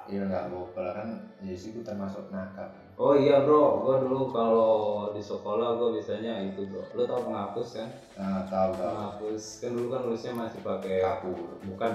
Iya 0.04 0.28
nggak 0.28 0.52
apa-apa 0.52 0.86
kan 1.00 1.08
Yes 1.40 1.72
itu 1.72 1.80
termasuk 1.80 2.28
nakal. 2.28 2.83
Oh 2.98 3.14
iya 3.18 3.42
bro. 3.46 3.82
Gue 3.82 3.96
dulu 4.06 4.30
kalau 4.30 4.74
di 5.14 5.22
sekolah 5.22 5.78
gue 5.78 6.00
biasanya 6.00 6.34
itu 6.54 6.68
bro. 6.70 6.84
Lo 6.94 7.04
tau 7.10 7.26
penghapus 7.26 7.68
kan? 7.82 7.90
Nah 8.18 8.46
tahu 8.48 8.70
tahu. 8.78 8.90
penghapus. 8.94 9.44
Kan 9.62 9.70
dulu 9.74 9.88
kan 9.90 10.00
nulisnya 10.06 10.34
masih 10.36 10.60
pakai 10.62 10.98
Kapur. 11.02 11.38
bukan 11.66 11.90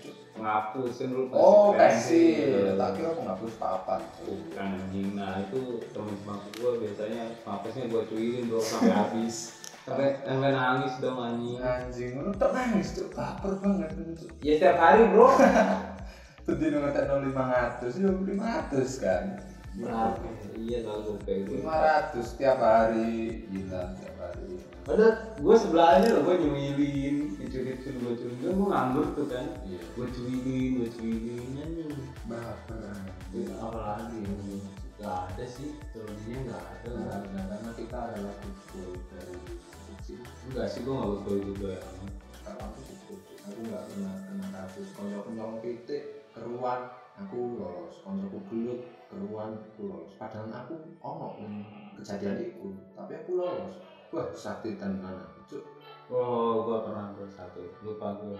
cuy? 0.00 0.12
penghapus. 0.36 0.92
Kan 1.00 1.08
dulu 1.12 1.24
Oh 1.32 1.74
pensil. 1.76 2.76
Tak 2.76 2.90
kira 2.96 3.10
penghapus 3.12 3.52
papan. 3.60 4.00
bukan 4.24 4.66
anjing. 4.80 5.08
Nah 5.16 5.32
itu 5.40 5.60
temen 5.92 6.14
temanku 6.22 6.48
gue 6.56 6.72
biasanya 6.84 7.22
penghapusnya 7.44 7.84
gue 7.92 8.02
cuilin 8.08 8.44
bro 8.48 8.60
sampai 8.60 8.92
habis. 9.04 9.36
Sampai 9.84 10.16
sampai 10.24 10.50
nangis 10.56 10.94
dong 11.00 11.20
anjing. 11.20 11.60
Anjing. 11.60 12.10
Lu 12.24 12.32
tak 12.32 12.56
nangis 12.56 12.96
tuh 12.96 13.12
baper 13.12 13.52
banget 13.60 13.92
itu. 14.00 14.26
ya 14.40 14.52
setiap 14.56 14.76
hari 14.80 15.08
bro. 15.12 15.28
Tuh 16.44 16.60
lima 16.60 16.92
ratus 17.48 18.04
itu 18.04 18.04
lima 18.04 18.44
ratus 18.44 19.00
kan 19.00 19.40
iya 19.74 20.78
kalau 20.86 21.18
gue 21.18 21.34
itu 21.34 21.50
lima 21.58 21.76
ratus 21.82 22.26
tiap 22.38 22.58
hari. 22.62 23.44
Gila 23.50 23.82
tiap 23.98 24.16
hari. 24.22 24.62
Padahal 24.84 25.14
gue 25.40 25.56
sebelahnya 25.58 26.08
loh 26.14 26.22
gue 26.28 26.36
nyuilin 26.44 27.16
dicuri-curi 27.40 27.96
gue 27.98 28.14
curi 28.14 28.34
gue 28.38 28.52
nganggur 28.54 29.06
tuh 29.18 29.26
kan. 29.26 29.46
Iya. 29.66 29.80
Gue 29.98 30.06
cuilin 30.14 30.70
gue 30.78 30.88
cuilin. 30.94 31.46
Nyanyi 31.58 31.84
baper 32.30 32.82
Ya, 33.34 33.50
apalagi 33.58 34.22
nggak 34.94 35.16
ada 35.26 35.44
sih 35.44 35.74
turunnya 35.90 36.38
nggak 36.46 36.64
ada 36.70 36.86
Enggak, 36.94 37.18
enggak, 37.26 37.44
karena 37.50 37.70
kita 37.74 37.98
adalah 37.98 38.34
kumpul 38.38 38.90
dari 39.10 39.36
kecil. 39.90 40.18
Enggak 40.46 40.66
sih 40.70 40.80
gue 40.86 40.94
nggak 40.94 41.10
betul 41.18 41.36
juga. 41.50 41.72
Ya 41.74 42.38
kalau 42.46 42.62
aku 42.62 42.80
cukup 42.86 43.18
aku 43.42 43.60
nggak 43.66 43.84
pernah 43.90 44.14
kena 44.22 44.46
kasus. 44.54 44.88
Kalau 44.94 45.20
kenyong 45.26 45.58
pitik 45.58 46.02
keruan 46.30 46.80
aku 47.18 47.38
lolos. 47.58 47.96
Koncoku 48.06 48.38
gelut 48.50 48.80
keruan 49.10 49.23
aku 49.54 49.82
lolos. 49.86 50.12
Padahal 50.18 50.50
aku 50.50 50.74
ono 51.00 51.28
kejadian 52.00 52.38
itu 52.42 52.74
tapi 52.94 53.12
aku 53.18 53.30
lolos. 53.38 53.74
Wah 54.10 54.28
sakit 54.30 54.78
tenan 54.78 55.22
cuk. 55.46 55.64
Oh 56.10 56.66
gue 56.66 56.78
pernah 56.84 57.14
gue 57.14 57.26
satu 57.26 57.62
lupa 57.82 58.18
gue 58.20 58.38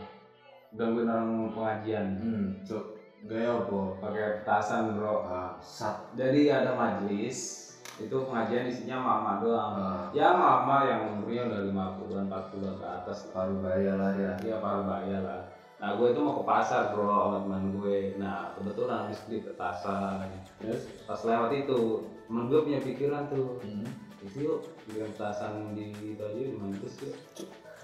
gangguin 0.75 1.11
orang 1.11 1.51
pengajian. 1.55 2.07
Hmm 2.19 2.45
cuk. 2.67 2.99
Gaya 3.25 3.57
apa? 3.57 3.81
Pakai 4.05 4.45
petasan 4.45 4.99
bro. 4.99 5.25
Ah 5.25 5.57
sat. 5.63 6.13
Jadi 6.19 6.53
ada 6.53 6.77
majelis 6.77 7.71
itu 7.97 8.17
pengajian 8.27 8.67
isinya 8.69 8.99
mama 8.99 9.33
doang. 9.39 9.73
Ah. 9.79 10.05
Ya 10.11 10.35
mama 10.35 10.83
yang 10.85 11.15
umurnya 11.15 11.47
udah 11.47 11.61
50-an 11.95 12.27
40-an 12.27 12.75
ke 12.83 12.87
atas. 12.87 13.19
Baru 13.31 13.63
bahaya 13.63 13.95
lah 13.97 14.13
ya. 14.19 14.33
Dia 14.43 14.59
para 14.59 14.83
bahaya 14.83 15.19
lah 15.23 15.54
nah 15.85 16.01
gue 16.01 16.17
itu 16.17 16.21
mau 16.25 16.41
ke 16.41 16.45
pasar 16.49 16.97
bro 16.97 17.05
sama 17.05 17.39
teman 17.45 17.77
gue. 17.77 18.17
Nah 18.17 18.57
kebetulan 18.57 19.05
habis 19.05 19.21
beli 19.29 19.45
petasan. 19.45 20.33
Terus? 20.57 20.89
Pas 21.05 21.21
lewat 21.21 21.53
itu 21.53 22.09
temen 22.25 22.49
gue 22.49 22.61
punya 22.65 22.81
pikiran 22.81 23.29
tuh. 23.29 23.61
Hmm. 23.61 23.85
itu 24.25 24.49
yuk 24.49 24.65
bikin 24.89 25.13
petasan 25.13 25.77
di 25.77 25.93
itu 25.93 26.17
aja 26.25 26.41
di 26.41 26.57
mantus 26.57 27.05
yuk. 27.05 27.13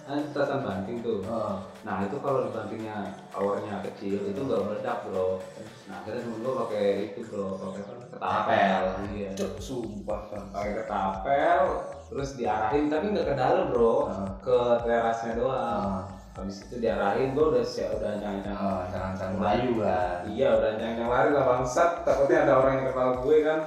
Ada 0.08 0.32
petasan 0.32 0.64
banting 0.64 1.04
tuh. 1.04 1.20
Ah 1.28 1.60
nah 1.84 2.00
itu 2.00 2.16
kalau 2.24 2.48
bantingnya 2.48 3.12
powernya 3.36 3.84
kecil 3.84 4.32
itu 4.32 4.40
nggak 4.48 4.64
meledak 4.64 5.04
bro. 5.04 5.36
Nah 5.84 6.00
akhirnya 6.00 6.24
temen 6.24 6.40
gue 6.40 6.54
pakai 6.56 6.86
itu 7.12 7.20
bro 7.28 7.60
pakai 7.60 7.82
ketapel. 8.16 8.84
Iya. 9.12 9.30
Cuk 9.36 9.52
sumpah 9.60 10.20
pakai 10.48 10.72
ketapel 10.72 11.62
terus 12.08 12.32
diarahin 12.40 12.88
tapi 12.88 13.12
nggak 13.12 13.28
ke 13.28 13.34
dalam 13.36 13.68
bro. 13.68 14.08
Ah. 14.08 14.32
ke 14.40 14.58
terasnya 14.88 15.36
doang. 15.36 16.08
Ah 16.08 16.09
habis 16.30 16.62
itu 16.62 16.78
diarahin 16.78 17.34
gue 17.34 17.42
udah 17.42 17.64
siap 17.66 17.98
udah 17.98 18.22
nyang-nyang 18.22 18.54
ah 18.54 18.86
jangan 18.88 19.12
jangan 19.18 19.34
melayu 19.36 19.82
lah 19.82 20.22
iya 20.30 20.48
udah 20.54 20.70
nyang-nyang 20.78 21.10
lari 21.10 21.30
lah 21.34 21.44
bangsat. 21.44 22.06
Takutnya 22.06 22.46
ada 22.46 22.52
orang 22.62 22.74
yang 22.80 22.86
kenal 22.94 23.10
gue 23.20 23.36
kan. 23.42 23.60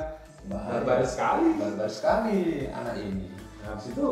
Barbar 0.48 1.00
sekali. 1.04 1.48
Barbar 1.60 1.90
sekali 1.92 2.68
anak 2.72 2.96
ini. 3.00 3.28
Nah, 3.64 3.76
habis 3.76 3.92
itu 3.92 4.08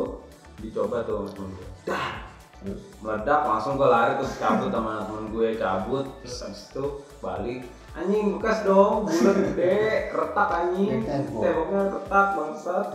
dicoba 0.60 1.04
tuh 1.04 1.28
temen 1.32 1.56
gue. 1.56 1.68
Dah. 1.88 2.28
Terus 2.62 2.78
meledak 3.02 3.40
langsung 3.42 3.74
gue 3.74 3.88
lari 3.88 4.12
terus 4.20 4.38
cabut 4.38 4.70
sama 4.70 5.02
temen 5.08 5.26
gue 5.32 5.48
cabut. 5.56 6.06
Terus 6.22 6.36
habis 6.44 6.62
itu 6.70 6.84
balik. 7.24 7.60
Anjing 7.92 8.40
bekas 8.40 8.64
dong 8.64 9.04
bulat 9.04 9.36
gede 9.52 9.76
retak 10.12 10.48
anjing. 10.48 11.04
Temboknya 11.04 11.80
retak 11.92 12.26
bangsat 12.36 12.86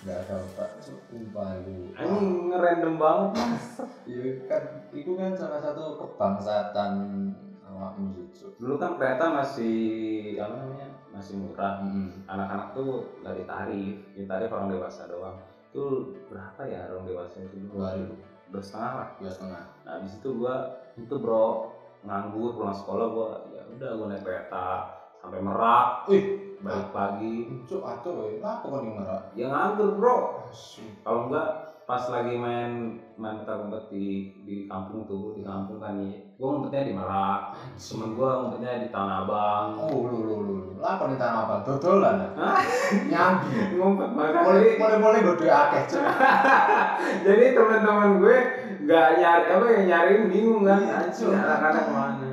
nggak 0.00 0.18
ada 0.24 0.34
otak 0.40 0.70
sumpah 0.80 1.60
lu 1.60 1.92
anjing 1.92 2.48
ngerandom 2.48 2.94
banget 2.96 3.52
iya 4.10 4.32
kan 4.48 4.62
itu 4.96 5.12
kan 5.12 5.36
salah 5.36 5.60
satu 5.60 6.00
kebangsaan 6.00 6.92
awakmu 7.68 8.16
Jutsu 8.16 8.56
dulu 8.56 8.80
kan 8.80 8.96
kereta 8.96 9.28
masih 9.28 9.76
apa 10.40 10.56
namanya 10.56 10.90
masih 11.10 11.34
murah. 11.36 11.82
Hmm. 11.82 12.22
anak-anak 12.24 12.72
tuh 12.72 13.18
nggak 13.22 13.34
ditarif 13.42 13.96
ditarif 14.14 14.50
orang 14.54 14.70
dewasa 14.70 15.10
doang. 15.10 15.36
Itu 15.70 16.14
berapa 16.30 16.60
ya 16.66 16.90
orang 16.90 17.06
dewasa 17.06 17.36
itu? 17.44 17.66
Dua 17.70 17.94
ribu. 17.94 18.14
Dua 18.50 18.62
setengah 18.62 18.92
lah. 18.94 19.08
Dua 19.18 19.30
setengah. 19.30 19.64
Nah 19.86 19.92
habis 19.98 20.12
itu 20.18 20.28
gua 20.34 20.56
itu 20.96 21.14
bro 21.18 21.70
nganggur 22.06 22.56
pulang 22.56 22.74
sekolah 22.74 23.06
gua 23.12 23.28
ya 23.52 23.62
udah 23.68 23.90
gua 23.98 24.06
naik 24.10 24.22
kereta 24.24 24.66
sampai 25.20 25.40
merak. 25.42 25.88
Wih 26.08 26.24
balik 26.60 26.88
pagi. 26.92 27.36
cuk 27.64 27.82
atuh 27.82 28.12
weh. 28.20 28.38
Apa 28.40 28.64
kan 28.68 28.80
yang 28.84 28.94
merah 29.00 29.20
ya 29.32 29.46
nganggur 29.48 29.96
bro. 29.96 30.16
Kalau 31.04 31.28
enggak 31.28 31.48
pas 31.90 32.06
lagi 32.06 32.38
main 32.38 33.02
main 33.18 33.42
petak 33.42 33.66
umpet 33.66 33.82
di 33.90 34.30
di 34.46 34.70
kampung 34.70 35.10
tuh 35.10 35.34
di 35.34 35.42
kampung 35.42 35.82
kan 35.82 35.98
ya 35.98 36.22
gua 36.38 36.54
ngumpetnya 36.54 36.86
di 36.86 36.94
merak 36.94 37.40
temen 37.74 38.14
gua 38.14 38.30
ngumpetnya 38.46 38.86
di 38.86 38.88
tanah 38.94 39.26
abang. 39.26 39.66
Oh 39.74 40.06
lu 40.06 40.18
lu 40.22 40.36
lu 40.46 40.60
apa 40.80 41.10
nih 41.10 41.18
tanah 41.18 41.40
apa 41.44 41.54
dodolan 41.66 42.14
ya? 42.22 42.28
Nyambi. 43.10 43.76
Ngumpet 43.76 44.10
banget. 44.14 44.42
Boleh 44.46 44.72
boleh 44.78 44.96
boleh 45.02 45.18
gue 45.20 45.34
duit 45.44 45.52
akeh 45.52 45.82
jadi 47.26 47.44
teman-teman 47.52 48.22
gue 48.22 48.38
nggak 48.86 49.06
nyari 49.20 49.44
apa 49.50 49.66
yang 49.76 49.84
nyariin 49.90 50.24
bingung 50.32 50.62
kan. 50.64 50.80
Iya, 50.80 50.98
cuma. 51.12 51.36
anak-anak 51.36 51.84
Marah 51.90 52.14
lu. 52.16 52.29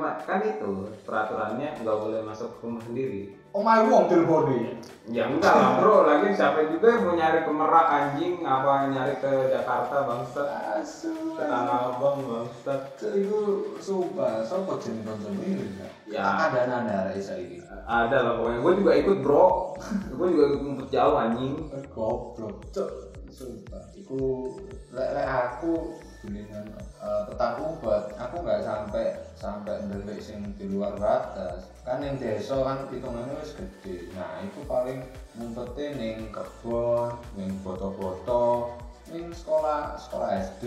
Cuma 0.00 0.16
kan 0.24 0.40
itu 0.40 0.88
peraturannya 1.04 1.76
nggak 1.84 1.98
boleh 2.00 2.24
masuk 2.24 2.56
ke 2.56 2.64
rumah 2.64 2.80
sendiri. 2.88 3.36
Oh 3.52 3.60
my 3.60 3.84
wong 3.84 4.08
teleponi 4.08 4.80
ya 5.12 5.28
enggak 5.28 5.52
lah 5.52 5.76
bro. 5.76 6.08
Lagi 6.08 6.32
siapa 6.32 6.72
juga 6.72 7.04
mau 7.04 7.12
nyari 7.12 7.44
ke 7.44 7.52
Merak 7.52 7.86
anjing? 7.92 8.40
Apa 8.40 8.88
nyari 8.88 9.20
ke 9.20 9.28
Jakarta 9.52 10.08
bangsa 10.08 10.42
asu. 10.80 11.36
ke 11.36 11.44
Tanah 11.44 11.92
Abang 11.92 12.24
bangsa 12.24 12.80
itu 13.12 13.68
sumpah, 13.76 14.40
sopo 14.40 14.80
jenis 14.80 15.04
nonton 15.04 15.36
ini 15.36 15.68
Ya. 16.08 16.48
Ada 16.48 16.64
nanda 16.64 16.94
ada 17.04 17.12
isa 17.12 17.36
ini. 17.36 17.60
ada 17.84 18.16
lah 18.24 18.32
pokoknya. 18.40 18.58
Gue 18.64 18.72
juga 18.80 18.92
ikut 18.96 19.18
bro. 19.20 19.76
Gue 20.16 20.26
juga 20.32 20.44
ikut 20.48 20.60
ngumpet 20.64 20.88
jauh 20.96 21.16
anjing. 21.20 21.54
Goblok, 21.92 22.56
cuk. 22.72 22.88
Sumpah, 23.28 23.84
iku 23.94 24.48
lek 24.96 25.28
aku 25.28 26.00
dengan 26.20 26.64
uh, 27.00 27.24
tetap 27.24 27.56
ubat, 27.64 28.12
aku 28.20 28.44
nggak 28.44 28.60
sampai 28.60 29.16
sampai 29.40 29.80
ndelik 29.88 30.20
sing 30.20 30.52
di 30.60 30.68
luar 30.68 30.92
batas. 31.00 31.72
Kan 31.80 32.04
yang 32.04 32.20
desa 32.20 32.60
kan 32.60 32.84
hitungannya 32.92 33.40
wis 33.40 33.56
gede. 33.56 34.12
Nah, 34.12 34.44
itu 34.44 34.60
paling 34.68 35.00
ngumpetnya 35.40 35.96
ning 35.96 36.16
kebon, 36.28 37.16
ning 37.40 37.50
foto-foto, 37.64 38.76
ning 39.08 39.32
sekolah 39.32 39.96
sekolah 39.96 40.28
SD. 40.36 40.64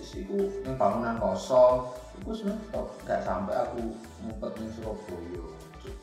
Terus 0.00 0.10
iku 0.16 0.38
ning 0.64 0.74
bangunan 0.80 1.20
kosong. 1.20 1.92
Iku 2.24 2.32
sebenarnya 2.32 2.80
nggak 3.04 3.20
sampai 3.20 3.54
aku 3.60 3.92
ngumpet 4.24 4.52
ning 4.56 4.70
Surabaya. 4.72 5.44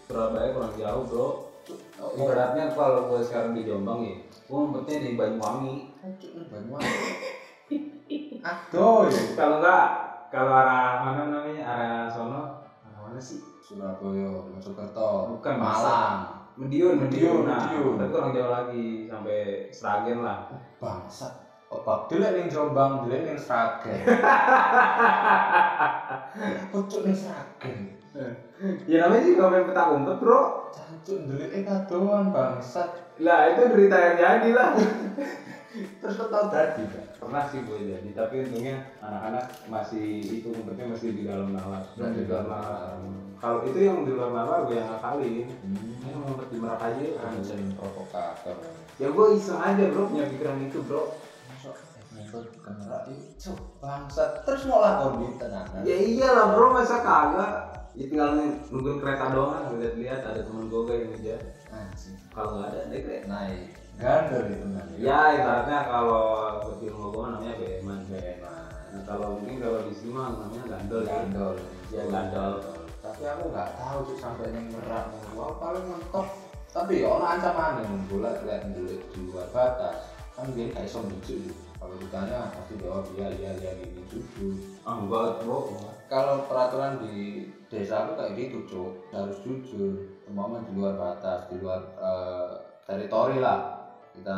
Surabaya 0.05 0.47
kurang 0.53 0.73
jauh 0.77 1.03
bro 1.09 1.29
cuk. 1.67 1.79
Oh, 1.99 2.15
ibaratnya 2.15 2.71
kalau 2.71 3.11
gue 3.11 3.21
sekarang 3.27 3.51
di 3.51 3.67
Jombang 3.67 3.99
ya 4.07 4.15
gue 4.47 4.55
ngumpetnya 4.55 4.97
di 5.03 5.11
Banyuwangi 5.19 5.75
Banyuwangi. 6.47 7.06
Aduh, 8.47 9.11
ya. 9.11 9.21
kalau 9.35 9.59
enggak 9.59 9.85
kalau 10.31 10.51
arah 10.55 11.03
mana 11.03 11.27
namanya 11.27 11.63
arah 11.67 12.07
sono 12.07 12.63
arah 12.79 12.99
mana 13.03 13.19
sih 13.19 13.43
Surabaya, 13.59 14.47
Mojokerto, 14.47 15.35
Bukan, 15.35 15.59
Malang. 15.59 16.47
Mediun 16.55 17.03
Mediun, 17.03 17.43
nah, 17.43 17.67
Mediun. 17.67 17.99
tapi 17.99 18.09
kurang 18.15 18.31
jauh 18.31 18.47
lagi 18.49 19.05
sampai 19.05 19.67
Sragen 19.69 20.23
lah 20.23 20.47
Bangsat. 20.79 21.43
Oh, 21.67 21.83
bak 21.83 22.07
delek 22.07 22.31
ning 22.33 22.47
Jombang, 22.47 23.03
delek 23.03 23.27
ning 23.27 23.37
Sragen. 23.37 24.07
Pucuk 26.71 27.03
ning 27.03 27.11
Sragen. 27.11 27.99
ya 28.89 29.05
namanya 29.05 29.21
juga 29.21 29.53
main 29.53 29.69
petak 29.69 29.93
umpet 29.93 30.17
bro 30.17 30.65
Cancuk 30.73 31.29
delek 31.29 31.53
e 31.53 31.59
kadoan 31.61 32.33
bangsat. 32.33 32.89
lah 33.21 33.53
itu 33.53 33.69
derita 33.69 33.97
yang 33.99 34.15
jadi 34.17 34.49
lah 34.55 34.69
Terus 35.75 36.15
kok 36.15 36.29
tau 36.31 36.47
Kak? 36.47 36.79
pernah 37.19 37.43
sih 37.51 37.59
gue 37.67 37.79
jadi. 37.83 38.09
Tapi 38.15 38.47
untungnya 38.47 38.75
anak-anak 39.03 39.45
masih 39.67 40.23
itu 40.39 40.47
umpetnya 40.55 40.95
masih 40.95 41.11
di 41.11 41.23
dalam 41.27 41.51
nalar. 41.51 41.83
Nah, 41.99 42.09
di 42.15 42.23
dalam 42.23 42.47
nalar. 42.47 42.95
kalau 43.37 43.61
itu 43.69 43.77
yang 43.85 44.01
di 44.01 44.15
luar 44.15 44.31
nalar 44.33 44.59
gue 44.65 44.79
yang 44.79 44.89
ngakalin. 44.89 45.45
Hmm. 45.45 46.05
Ayo 46.07 46.15
ngumpet 46.23 46.47
di 46.49 46.57
merak 46.57 46.81
aja 46.81 47.05
Anjing 47.19 47.75
provokator. 47.75 48.57
ya 48.97 49.07
gue 49.11 49.25
iseng 49.35 49.59
aja 49.59 49.83
bro 49.91 50.07
punya 50.07 50.25
pikiran 50.31 50.63
itu 50.63 50.79
bro. 50.87 51.03
Ke 52.63 52.71
merak 52.71 53.03
bangsat. 53.83 54.31
Terus 54.47 54.61
mau 54.71 54.79
lakoni 54.81 55.35
tenan. 55.35 55.67
ya 55.83 55.97
iyalah 55.99 56.55
bro 56.55 56.71
masa 56.71 57.03
kagak? 57.03 57.53
Ya 57.97 58.05
tinggal 58.07 58.37
nungguin 58.69 59.01
kereta 59.01 59.33
doang 59.33 59.73
lihat-lihat 59.81 60.21
ada 60.21 60.41
temen 60.45 60.69
gue 60.69 60.95
yang 60.95 61.11
ngejar. 61.11 61.41
Kalau 62.31 62.61
nggak 62.61 62.69
ada 62.71 62.81
naik 62.93 63.25
Naik 63.25 63.86
gandol 63.97 64.45
itu 64.53 64.67
nanti. 64.69 64.93
ya 65.01 65.19
ibaratnya 65.41 65.79
kalau 65.89 66.25
di 66.77 66.87
gue 66.87 67.25
namanya 67.25 67.53
beman 67.57 67.99
nah, 68.05 69.01
kalau 69.09 69.27
mungkin 69.41 69.57
kalau 69.57 69.79
di 69.89 69.93
sini 69.97 70.11
mah 70.13 70.27
namanya 70.37 70.63
gandol 70.69 71.03
gandol. 71.03 71.55
Ya, 71.89 72.03
gandol. 72.05 72.53
tapi 73.01 73.23
aku 73.25 73.43
nggak 73.49 73.69
tahu 73.73 73.97
tuh 74.13 74.17
sampai 74.21 74.53
yang 74.53 74.67
merak 74.69 75.05
wow 75.33 75.57
paling 75.57 75.85
mentok 75.89 76.27
tapi 76.77 77.01
ya 77.01 77.09
orang 77.09 77.41
ancaman 77.41 77.81
yang 77.81 78.05
bola 78.05 78.37
lihat 78.45 78.69
dulu 78.69 78.95
di 79.01 79.19
luar 79.33 79.49
batas. 79.49 80.13
Kan 80.37 80.53
dia 80.53 80.69
kayak 80.69 80.85
iso 80.85 81.01
lucu 81.01 81.49
kalau 81.81 81.97
ditanya 81.97 82.53
pasti 82.53 82.77
jawab 82.77 83.09
iya 83.17 83.33
iya 83.33 83.51
iya 83.57 83.71
gini 83.81 84.05
jujur 84.05 84.53
ah 84.85 85.01
enggak 85.01 85.41
bro. 85.41 85.73
Kalau 86.05 86.45
peraturan 86.45 87.01
di 87.01 87.49
desa 87.73 88.05
aku 88.05 88.21
kayak 88.21 88.37
gitu 88.37 88.57
cuk. 88.69 88.91
Harus 89.09 89.41
jujur. 89.41 90.21
Umpama 90.29 90.61
di 90.69 90.77
luar 90.77 90.93
batas 91.01 91.49
di 91.49 91.57
luar 91.57 91.81
eh, 91.97 92.53
teritori 92.85 93.41
lah 93.41 93.76
kita 94.17 94.37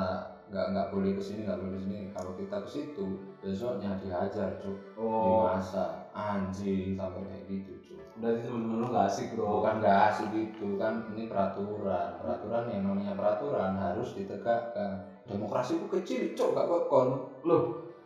nggak 0.50 0.66
nggak 0.74 0.88
boleh 0.90 1.14
ke 1.14 1.22
sini 1.22 1.46
nggak 1.46 1.60
boleh 1.62 1.72
ke 1.78 1.80
sini. 1.86 2.00
Kalau 2.12 2.32
kita 2.34 2.56
ke 2.66 2.70
situ 2.70 3.06
besoknya 3.40 3.96
dihajar 4.02 4.58
cuk. 4.60 4.78
Oh. 4.98 5.46
Dimasa. 5.48 6.10
Anjing 6.12 6.98
sampai 6.98 7.22
kayak 7.24 7.44
gitu 7.48 7.72
cuk. 7.86 8.02
Berarti 8.20 8.42
temen-temen 8.44 8.84
lu 8.84 8.88
gak 8.92 9.08
asik 9.08 9.28
bro? 9.38 9.64
Bukan 9.64 9.76
nggak 9.80 9.98
asik 10.12 10.28
gitu 10.36 10.68
kan. 10.76 10.94
Ini 11.16 11.24
peraturan. 11.32 12.10
Peraturan 12.20 12.64
yang 12.74 12.84
namanya 12.84 13.14
peraturan 13.16 13.74
harus 13.80 14.10
ditegakkan. 14.18 14.92
Demokrasi 15.30 15.80
itu 15.80 15.88
kecil 15.88 16.22
cuk. 16.36 16.50
Gak 16.58 16.68
kokon 16.68 17.08
Loh, 17.46 17.62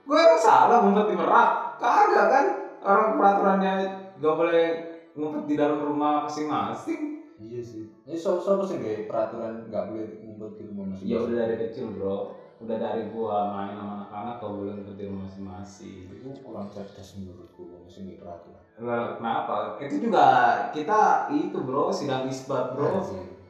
gue 0.05 0.17
emang 0.19 0.37
salah 0.37 0.83
ngumpet 0.83 1.09
di 1.09 1.15
merak? 1.17 1.49
Kagak 1.81 2.27
kan? 2.29 2.45
Orang 2.83 3.17
peraturannya 3.17 3.73
gak 4.19 4.35
boleh 4.35 4.67
ngumpet 5.15 5.43
di 5.47 5.55
dalam 5.55 5.79
rumah 5.81 6.27
masing-masing. 6.27 7.12
Iya 7.43 7.59
sih 7.59 7.83
ini 8.03 8.15
so 8.15 8.37
so 8.37 8.63
sih 8.63 8.77
nggak 8.77 9.05
peraturan 9.05 9.67
nggak 9.67 9.83
boleh 9.89 10.07
ngumpet 10.23 10.51
di 10.55 10.63
rumah 10.65 10.85
masing 10.89 11.05
Ya 11.05 11.17
udah 11.19 11.35
dari 11.37 11.55
kecil 11.59 11.85
bro, 11.91 12.17
udah 12.59 12.77
dari 12.77 13.01
gua 13.09 13.35
main 13.49 13.73
sama 13.73 13.93
anak-anak 14.03 14.35
gak 14.37 14.53
boleh 14.53 14.71
ngumpet 14.73 14.95
di 14.95 15.03
rumah 15.05 15.21
masing-masing. 15.25 15.99
itu 16.09 16.27
kurang 16.39 16.67
cerdas 16.69 17.09
menurutku 17.15 17.61
masih 17.83 17.99
nggak 18.05 18.19
peraturan 18.19 18.61
Lah, 18.73 19.03
Kenapa? 19.15 19.55
Itu 19.77 19.95
juga 20.01 20.25
kita 20.71 21.01
itu 21.29 21.57
bro, 21.59 21.93
sidang 21.93 22.25
isbat 22.25 22.73
bro. 22.73 23.03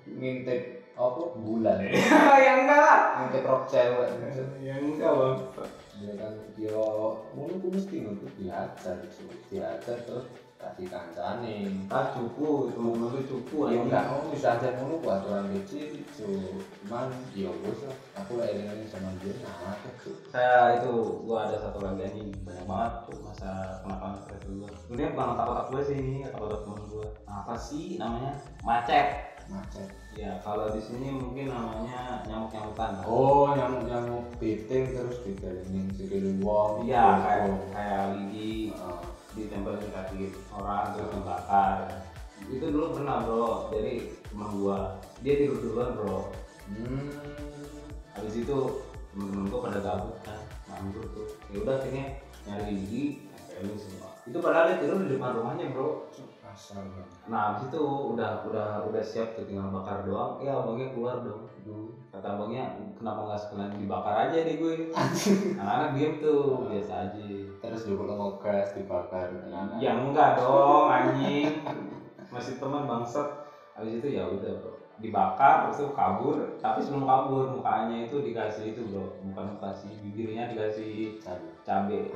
Ngintip 0.04 0.62
apa 0.94 1.22
bulan 1.42 1.82
ya 2.46 2.52
enggak 2.62 2.78
lah. 2.78 3.00
ngintip 3.18 3.44
rok 3.44 3.66
cewek 3.66 4.10
Ya 4.62 4.78
enggak 4.78 5.10
bang. 5.10 5.36
dia 5.98 6.12
kan 6.20 6.34
dia 6.54 6.70
ku 7.34 7.68
mesti 7.70 7.96
nuntut 8.04 8.30
diajar 8.36 8.96
gitu 9.02 9.24
diajar 9.48 9.98
terus 10.04 10.26
kasih 10.64 10.88
kancane. 10.88 11.58
Ah 11.92 12.16
cupu, 12.16 12.72
temen 12.72 12.96
lu 12.96 13.20
cupu 13.28 13.68
ya 13.68 13.84
enggak 13.84 14.08
mau 14.08 14.32
bisa 14.32 14.56
aja 14.56 14.80
mulu 14.80 15.04
ku 15.04 15.08
aturan 15.12 15.52
kecil 15.60 16.00
itu 16.00 16.32
cuman 16.84 17.12
ya 17.36 17.52
lah. 17.52 17.96
Aku 18.24 18.40
lah 18.40 18.48
eling 18.48 18.88
sama 18.88 19.12
dia 19.20 19.36
nah 19.44 19.76
saya 20.32 20.80
itu 20.80 21.24
gua 21.28 21.50
ada 21.50 21.58
satu 21.60 21.84
lagi 21.84 22.08
anjing 22.08 22.30
banyak 22.48 22.66
banget 22.66 22.94
tuh 23.10 23.18
masa 23.22 23.52
kenapa 23.84 24.24
stres 24.24 24.44
gua. 24.48 24.70
Sebenarnya 24.88 25.12
bukan 25.12 25.28
otak-otak 25.36 25.66
gua 25.70 25.82
sih 25.84 25.98
ini 26.00 26.16
otak-otak 26.32 26.62
temen 26.64 26.82
gua. 26.88 27.08
Apa 27.28 27.54
sih 27.60 27.86
namanya? 28.00 28.34
Macet. 28.64 29.08
Macet. 29.52 29.90
Ya 30.14 30.38
kalau 30.46 30.70
di 30.72 30.80
sini 30.80 31.10
mungkin 31.10 31.50
namanya 31.50 32.22
nyamuk 32.30 32.54
nyamukan 32.54 33.02
oh 33.10 33.58
yang 33.58 33.82
yang 33.90 34.06
beting 34.38 34.94
terus 34.94 35.26
digalingin 35.26 35.90
sikil 35.98 36.38
wong 36.46 36.86
iya 36.86 37.18
kayak 37.18 37.50
kayak 37.74 38.14
Heeh. 38.78 39.13
Ditempel 39.34 39.78
di 39.82 39.90
kaki 39.90 40.22
orang 40.54 40.94
terus 40.98 41.10
dibakar. 41.14 41.78
Itu 42.50 42.66
dulu 42.70 42.98
pernah 42.98 43.24
bro. 43.24 43.74
Jadi 43.74 43.94
teman 44.30 44.50
gua. 44.58 44.80
Dia 45.26 45.34
tidur 45.40 45.58
duluan 45.62 45.90
bro. 45.98 46.18
Hmm. 46.70 47.10
Habis 48.14 48.46
itu 48.46 48.58
temen-temen 49.14 49.50
gua 49.50 49.60
pada 49.70 49.80
gabut 49.82 50.16
kan. 50.22 50.40
Nganggur 50.70 51.06
tuh. 51.14 51.28
Ya 51.50 51.58
udah 51.62 51.76
akhirnya 51.82 52.06
nyari 52.44 52.76
lidi 52.76 53.04
tempelin 53.64 53.80
semua 53.80 54.10
itu 54.24 54.38
padahal 54.40 54.66
dia 54.72 54.78
tidur 54.84 54.98
di 55.04 55.10
depan 55.16 55.32
rumahnya 55.40 55.66
bro 55.72 56.10
Nah, 57.28 57.42
habis 57.56 57.74
itu 57.74 57.84
udah 58.14 58.46
udah 58.46 58.86
udah 58.86 59.04
siap 59.04 59.34
tuh 59.34 59.46
tinggal 59.50 59.74
bakar 59.74 60.06
doang. 60.06 60.38
Ya 60.44 60.54
abangnya 60.54 60.94
keluar 60.94 61.26
dong. 61.26 61.50
Kata 62.14 62.38
abangnya 62.38 62.78
kenapa 62.94 63.26
nggak 63.26 63.42
sekalian 63.42 63.74
dibakar 63.82 64.16
aja 64.30 64.38
deh 64.46 64.56
gue. 64.62 64.94
Anak-anak 65.60 65.90
diem 65.98 66.14
tuh 66.22 66.70
biasa 66.70 66.94
aja. 67.10 67.26
terus 67.58 67.88
juga 67.88 68.14
mau 68.14 68.36
gas 68.38 68.76
dibakar 68.76 69.34
nah, 69.48 69.80
Ya 69.82 69.98
enggak 69.98 70.38
dong 70.38 70.94
anjing. 70.94 71.58
Masih 72.30 72.62
teman 72.62 72.86
bangsat. 72.86 73.26
Habis 73.74 73.98
itu 73.98 74.14
ya 74.14 74.30
udah 74.30 74.54
bro. 74.62 74.78
Dibakar 75.02 75.66
terus 75.66 75.82
itu 75.82 75.90
kabur. 75.98 76.38
Tapi 76.62 76.80
sebelum 76.86 77.10
kabur 77.10 77.50
mukanya 77.50 78.06
itu 78.06 78.22
dikasih 78.22 78.78
itu 78.78 78.86
bro. 78.94 79.10
Bukan 79.26 79.58
dikasih 79.58 79.90
bibirnya 80.06 80.54
dikasih 80.54 81.18
cabai 81.66 82.14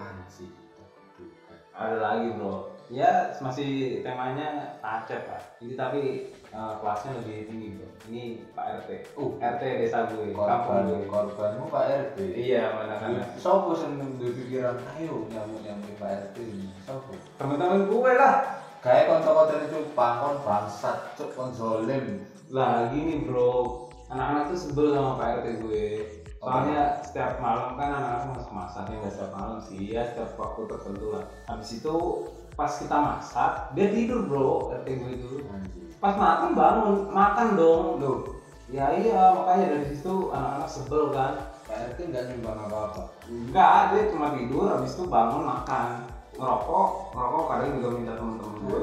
Ada 1.73 1.97
lagi 1.97 2.37
bro. 2.37 2.76
Ya 2.87 3.35
masih 3.43 3.99
temanya 3.99 4.79
macet 4.79 5.27
lah. 5.27 5.43
Ini 5.59 5.75
tapi 5.75 6.31
eh, 6.31 6.73
kelasnya 6.79 7.19
lebih 7.19 7.51
tinggi 7.51 7.67
bro. 7.75 7.89
Ini 8.07 8.23
Pak 8.55 8.65
RT. 8.83 8.89
uh 9.19 9.31
RT 9.35 9.63
desa 9.83 10.07
gue, 10.07 10.31
korban 10.31 10.87
gue. 10.87 11.03
korbanmu 11.11 11.67
Pak 11.67 11.85
RT 12.15 12.17
Iya, 12.31 12.71
mana 12.71 12.95
kan. 12.95 13.19
Sopo 13.35 13.75
sing 13.75 13.99
duwe 13.99 14.31
pikiran 14.31 14.79
ayo 14.95 15.27
nyamuk 15.27 15.59
nyamuk 15.67 15.99
Pak 15.99 16.31
RT 16.31 16.37
ini 16.39 16.71
Sopo 16.87 17.11
Temen-temen 17.35 17.91
gue 17.91 18.11
lah. 18.15 18.63
Kayak 18.79 19.09
konco-konco 19.11 19.55
itu 19.67 19.79
pangkon 19.91 20.35
bangsat 20.47 21.17
cuk 21.19 21.35
kon 21.35 21.51
zolim 21.51 22.23
Lah 22.47 22.87
gini 22.87 23.27
bro, 23.27 23.89
anak-anak 24.07 24.55
tuh 24.55 24.59
sebel 24.63 24.95
sama 24.95 25.19
Pak 25.19 25.43
RT 25.43 25.47
gue. 25.59 25.87
Soalnya 26.39 27.03
setiap 27.03 27.43
malam 27.43 27.75
kan 27.75 27.91
anak-anak 27.91 28.39
masak 28.39 28.51
masaknya 28.55 28.95
nggak 29.03 29.13
setiap 29.19 29.31
malam 29.35 29.59
sih, 29.59 29.81
ya 29.91 30.07
setiap 30.07 30.39
waktu 30.39 30.61
tertentu 30.69 31.07
lah. 31.11 31.25
Habis 31.49 31.83
itu 31.83 31.95
pas 32.57 32.73
kita 32.73 32.97
masak, 32.97 33.51
dia 33.77 33.93
tidur 33.93 34.25
bro, 34.25 34.73
RT 34.81 34.87
gue 34.97 35.11
itu. 35.13 35.29
anjing 35.45 35.93
Pas 36.01 36.17
makan 36.17 36.57
bangun, 36.57 36.95
makan 37.13 37.47
dong. 37.53 38.01
Loh, 38.01 38.41
ya 38.73 38.89
iya 38.97 39.29
makanya 39.29 39.77
dari 39.77 39.85
situ 39.93 40.33
anak-anak 40.33 40.65
sebel 40.65 41.13
kan. 41.13 41.37
Pak 41.69 41.93
RT 41.93 41.99
nggak 42.09 42.25
nyumbang 42.31 42.63
apa-apa 42.63 43.01
Enggak, 43.27 43.91
dia 43.91 44.09
cuma 44.09 44.33
tidur, 44.33 44.71
habis 44.71 44.95
itu 44.95 45.03
bangun 45.05 45.43
makan, 45.43 46.07
ngerokok, 46.39 47.11
ngerokok 47.11 47.43
kadang 47.51 47.71
juga 47.75 47.89
minta 47.91 48.13
temen-temen 48.15 48.55
gue, 48.63 48.79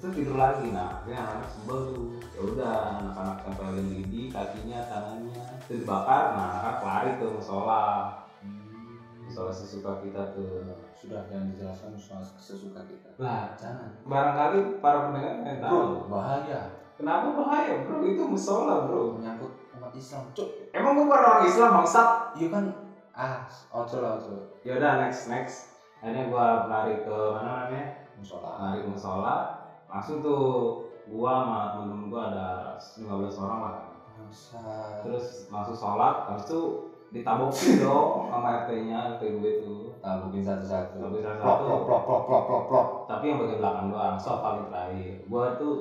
itu 0.00 0.06
tidur 0.16 0.36
lagi. 0.40 0.66
Nah, 0.72 0.98
akhirnya 0.98 1.20
anak 1.28 1.48
sebel 1.52 1.78
tuh. 1.92 2.08
Ya 2.32 2.40
udah, 2.40 2.76
anak-anak 3.04 3.36
tempelin 3.44 3.86
lidi, 3.92 4.22
kakinya, 4.32 4.80
tangannya, 4.88 5.44
itu 5.60 5.72
dibakar. 5.84 6.24
Nah, 6.34 6.48
anak 6.64 6.76
lari 6.80 7.10
ke 7.20 7.26
musola, 7.28 7.84
musola 9.32 9.48
sesuka 9.48 9.96
kita 10.04 10.20
tuh. 10.36 10.60
Sudah 10.92 11.24
yang 11.32 11.48
dijelaskan 11.48 11.96
soal 11.96 12.20
sesuka 12.20 12.84
kita 12.84 13.16
Lah, 13.16 13.56
Jangan 13.56 13.88
barangkali 14.04 14.78
para 14.84 15.08
pendengar 15.08 15.40
pengen 15.40 15.58
tahu. 15.64 15.72
Bro, 15.72 16.12
bahaya 16.12 16.60
Kenapa 16.92 17.32
bahaya, 17.32 17.80
bro? 17.82 18.04
Itu 18.04 18.28
musola, 18.28 18.86
bro. 18.86 19.16
Menyangkut 19.16 19.56
umat 19.80 19.90
Islam 19.96 20.28
cuk 20.36 20.48
Emang 20.76 21.00
gue 21.00 21.04
bukan 21.08 21.20
orang 21.24 21.44
Islam, 21.48 21.70
bangsat. 21.80 22.08
Iya 22.36 22.48
kan 22.52 22.64
Ah, 23.16 23.40
ojo 23.72 23.96
lah 24.04 24.20
ojo 24.20 24.36
Ya 24.62 24.76
udah, 24.76 25.00
next, 25.00 25.32
next. 25.32 25.72
Akhirnya 26.02 26.28
gua 26.28 26.66
lari 26.66 26.98
ke 27.00 27.16
mana 27.30 27.62
namanya? 27.64 27.94
Musola 28.18 28.58
lari 28.58 28.82
ke 28.84 28.88
musola 28.90 29.54
langsung 29.86 30.18
tuh 30.18 30.76
gua 31.06 31.42
sama 31.46 31.58
temen-temen 31.72 32.06
gua 32.10 32.22
ada 32.30 32.46
15 32.98 33.06
orang 33.38 33.58
lah 33.70 33.74
Bangsat 34.18 35.02
terus 35.06 35.46
langsung 35.48 35.78
sholat 35.78 36.26
habis 36.28 36.44
itu 36.46 36.60
ditabokin 37.12 37.84
dong 37.84 38.32
sama 38.32 38.64
RT 38.64 38.88
nya 38.88 38.96
RT 39.14 39.22
gue 39.38 39.52
tuh 39.60 39.82
Tabukin 40.02 40.42
satu-satu. 40.42 40.98
Tabukin 40.98 41.22
satu-satu. 41.22 41.46
Plok 41.46 41.58
plok 41.62 41.82
plok 41.86 42.02
plok 42.02 42.22
plok 42.26 42.44
plok 42.50 42.64
plok 42.66 42.86
tapi 43.06 43.24
yang 43.30 43.38
bagian 43.38 43.58
belakang 43.62 43.86
doang 43.94 44.16
soal 44.18 44.38
paling 44.42 44.66
terakhir. 44.66 45.14
Gua 45.30 45.44
tuh 45.54 45.74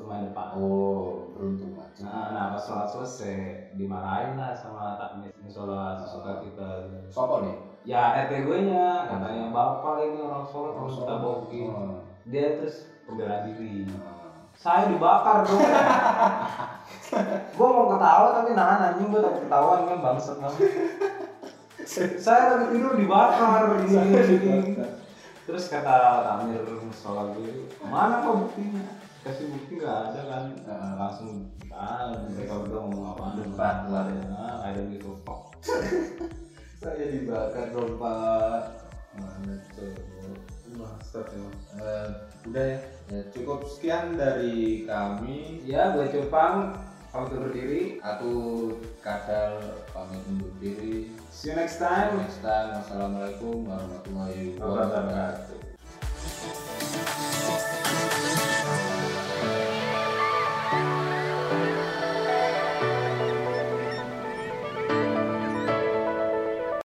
rumah 0.00 0.24
depan. 0.24 0.46
Oh, 0.56 1.28
beruntung 1.36 1.76
aja 1.76 2.02
nah, 2.02 2.26
nah 2.34 2.44
pas 2.56 2.62
sholat 2.64 2.88
selesai 2.88 3.36
dimarahin 3.78 4.34
lah 4.34 4.56
sama 4.56 4.96
takmis 4.96 5.36
musola 5.44 6.00
sesuka 6.00 6.40
kita. 6.40 6.68
Sopo 7.12 7.44
nih? 7.44 7.56
ya 7.84 8.24
RT 8.24 8.48
gue 8.48 8.58
nya. 8.72 9.04
Katanya 9.04 9.52
bapak 9.52 10.00
ini 10.08 10.18
orang 10.24 10.48
sholat 10.48 10.72
harus 10.72 10.96
ditabokin. 11.04 11.68
Oh. 11.68 12.00
dia 12.24 12.56
terus 12.56 12.88
pembela 13.04 13.44
diri. 13.44 13.84
Nah. 13.84 14.17
Saya 14.58 14.90
dibakar 14.90 15.46
dong. 15.46 15.62
Gue 17.54 17.68
mau 17.70 17.86
ketawa 17.94 18.26
tapi 18.42 18.50
nahan 18.58 18.80
anjing 18.92 19.08
gue 19.14 19.22
takut 19.22 19.42
ketahuan 19.46 19.86
kan 19.86 19.98
bangsat 20.02 20.36
banget. 20.42 20.70
Saya 22.18 22.42
lagi 22.58 22.66
tidur 22.74 22.98
dibakar 22.98 23.80
ini 23.80 23.96
ini 23.96 24.84
terus 25.48 25.72
kata 25.72 26.20
Tamir 26.28 26.60
soal 26.92 27.32
gue 27.32 27.72
mana 27.88 28.20
kok 28.20 28.34
buktinya? 28.44 28.84
Kasih 29.24 29.48
bukti 29.48 29.80
nggak 29.80 29.96
ada 30.12 30.20
kan? 30.28 30.44
Nah, 30.68 30.92
langsung 31.00 31.48
ah 31.72 32.12
mereka 32.28 32.60
berdua 32.60 32.84
ngomong 32.84 33.06
apa? 33.16 33.24
Debat 33.40 33.78
lah 33.88 34.04
ya. 34.12 34.24
nah, 34.28 34.54
ada 34.68 34.80
gitu 34.92 35.16
kok 35.24 35.54
Saya 36.78 37.04
dibakar 37.08 37.72
dong 37.72 37.96
Pak. 37.96 38.62
mana 39.16 39.54
tuh? 39.72 39.96
Bangsat 40.76 41.26
emang 41.32 41.56
Eh, 41.80 42.08
udah 42.52 42.64
ya. 42.76 42.97
Ya. 43.12 43.20
Cukup 43.32 43.64
sekian 43.68 44.16
dari 44.16 44.84
kami. 44.88 45.64
ya 45.64 45.92
gue 45.96 46.08
cupang 46.12 46.76
pamit 47.08 47.32
undur 47.32 47.50
diri 47.52 47.82
Aku 48.04 48.32
kadal 49.00 49.60
pamit 49.92 50.20
undur 50.28 50.52
diri. 50.60 51.12
see 51.32 51.52
you 51.52 51.56
next 51.56 51.80
time 51.80 52.16
Next 52.20 52.40
time. 52.44 52.76
Wassalamualaikum 52.76 53.64
warahmatullahi 53.64 54.56
wabarakatuh. 54.60 55.67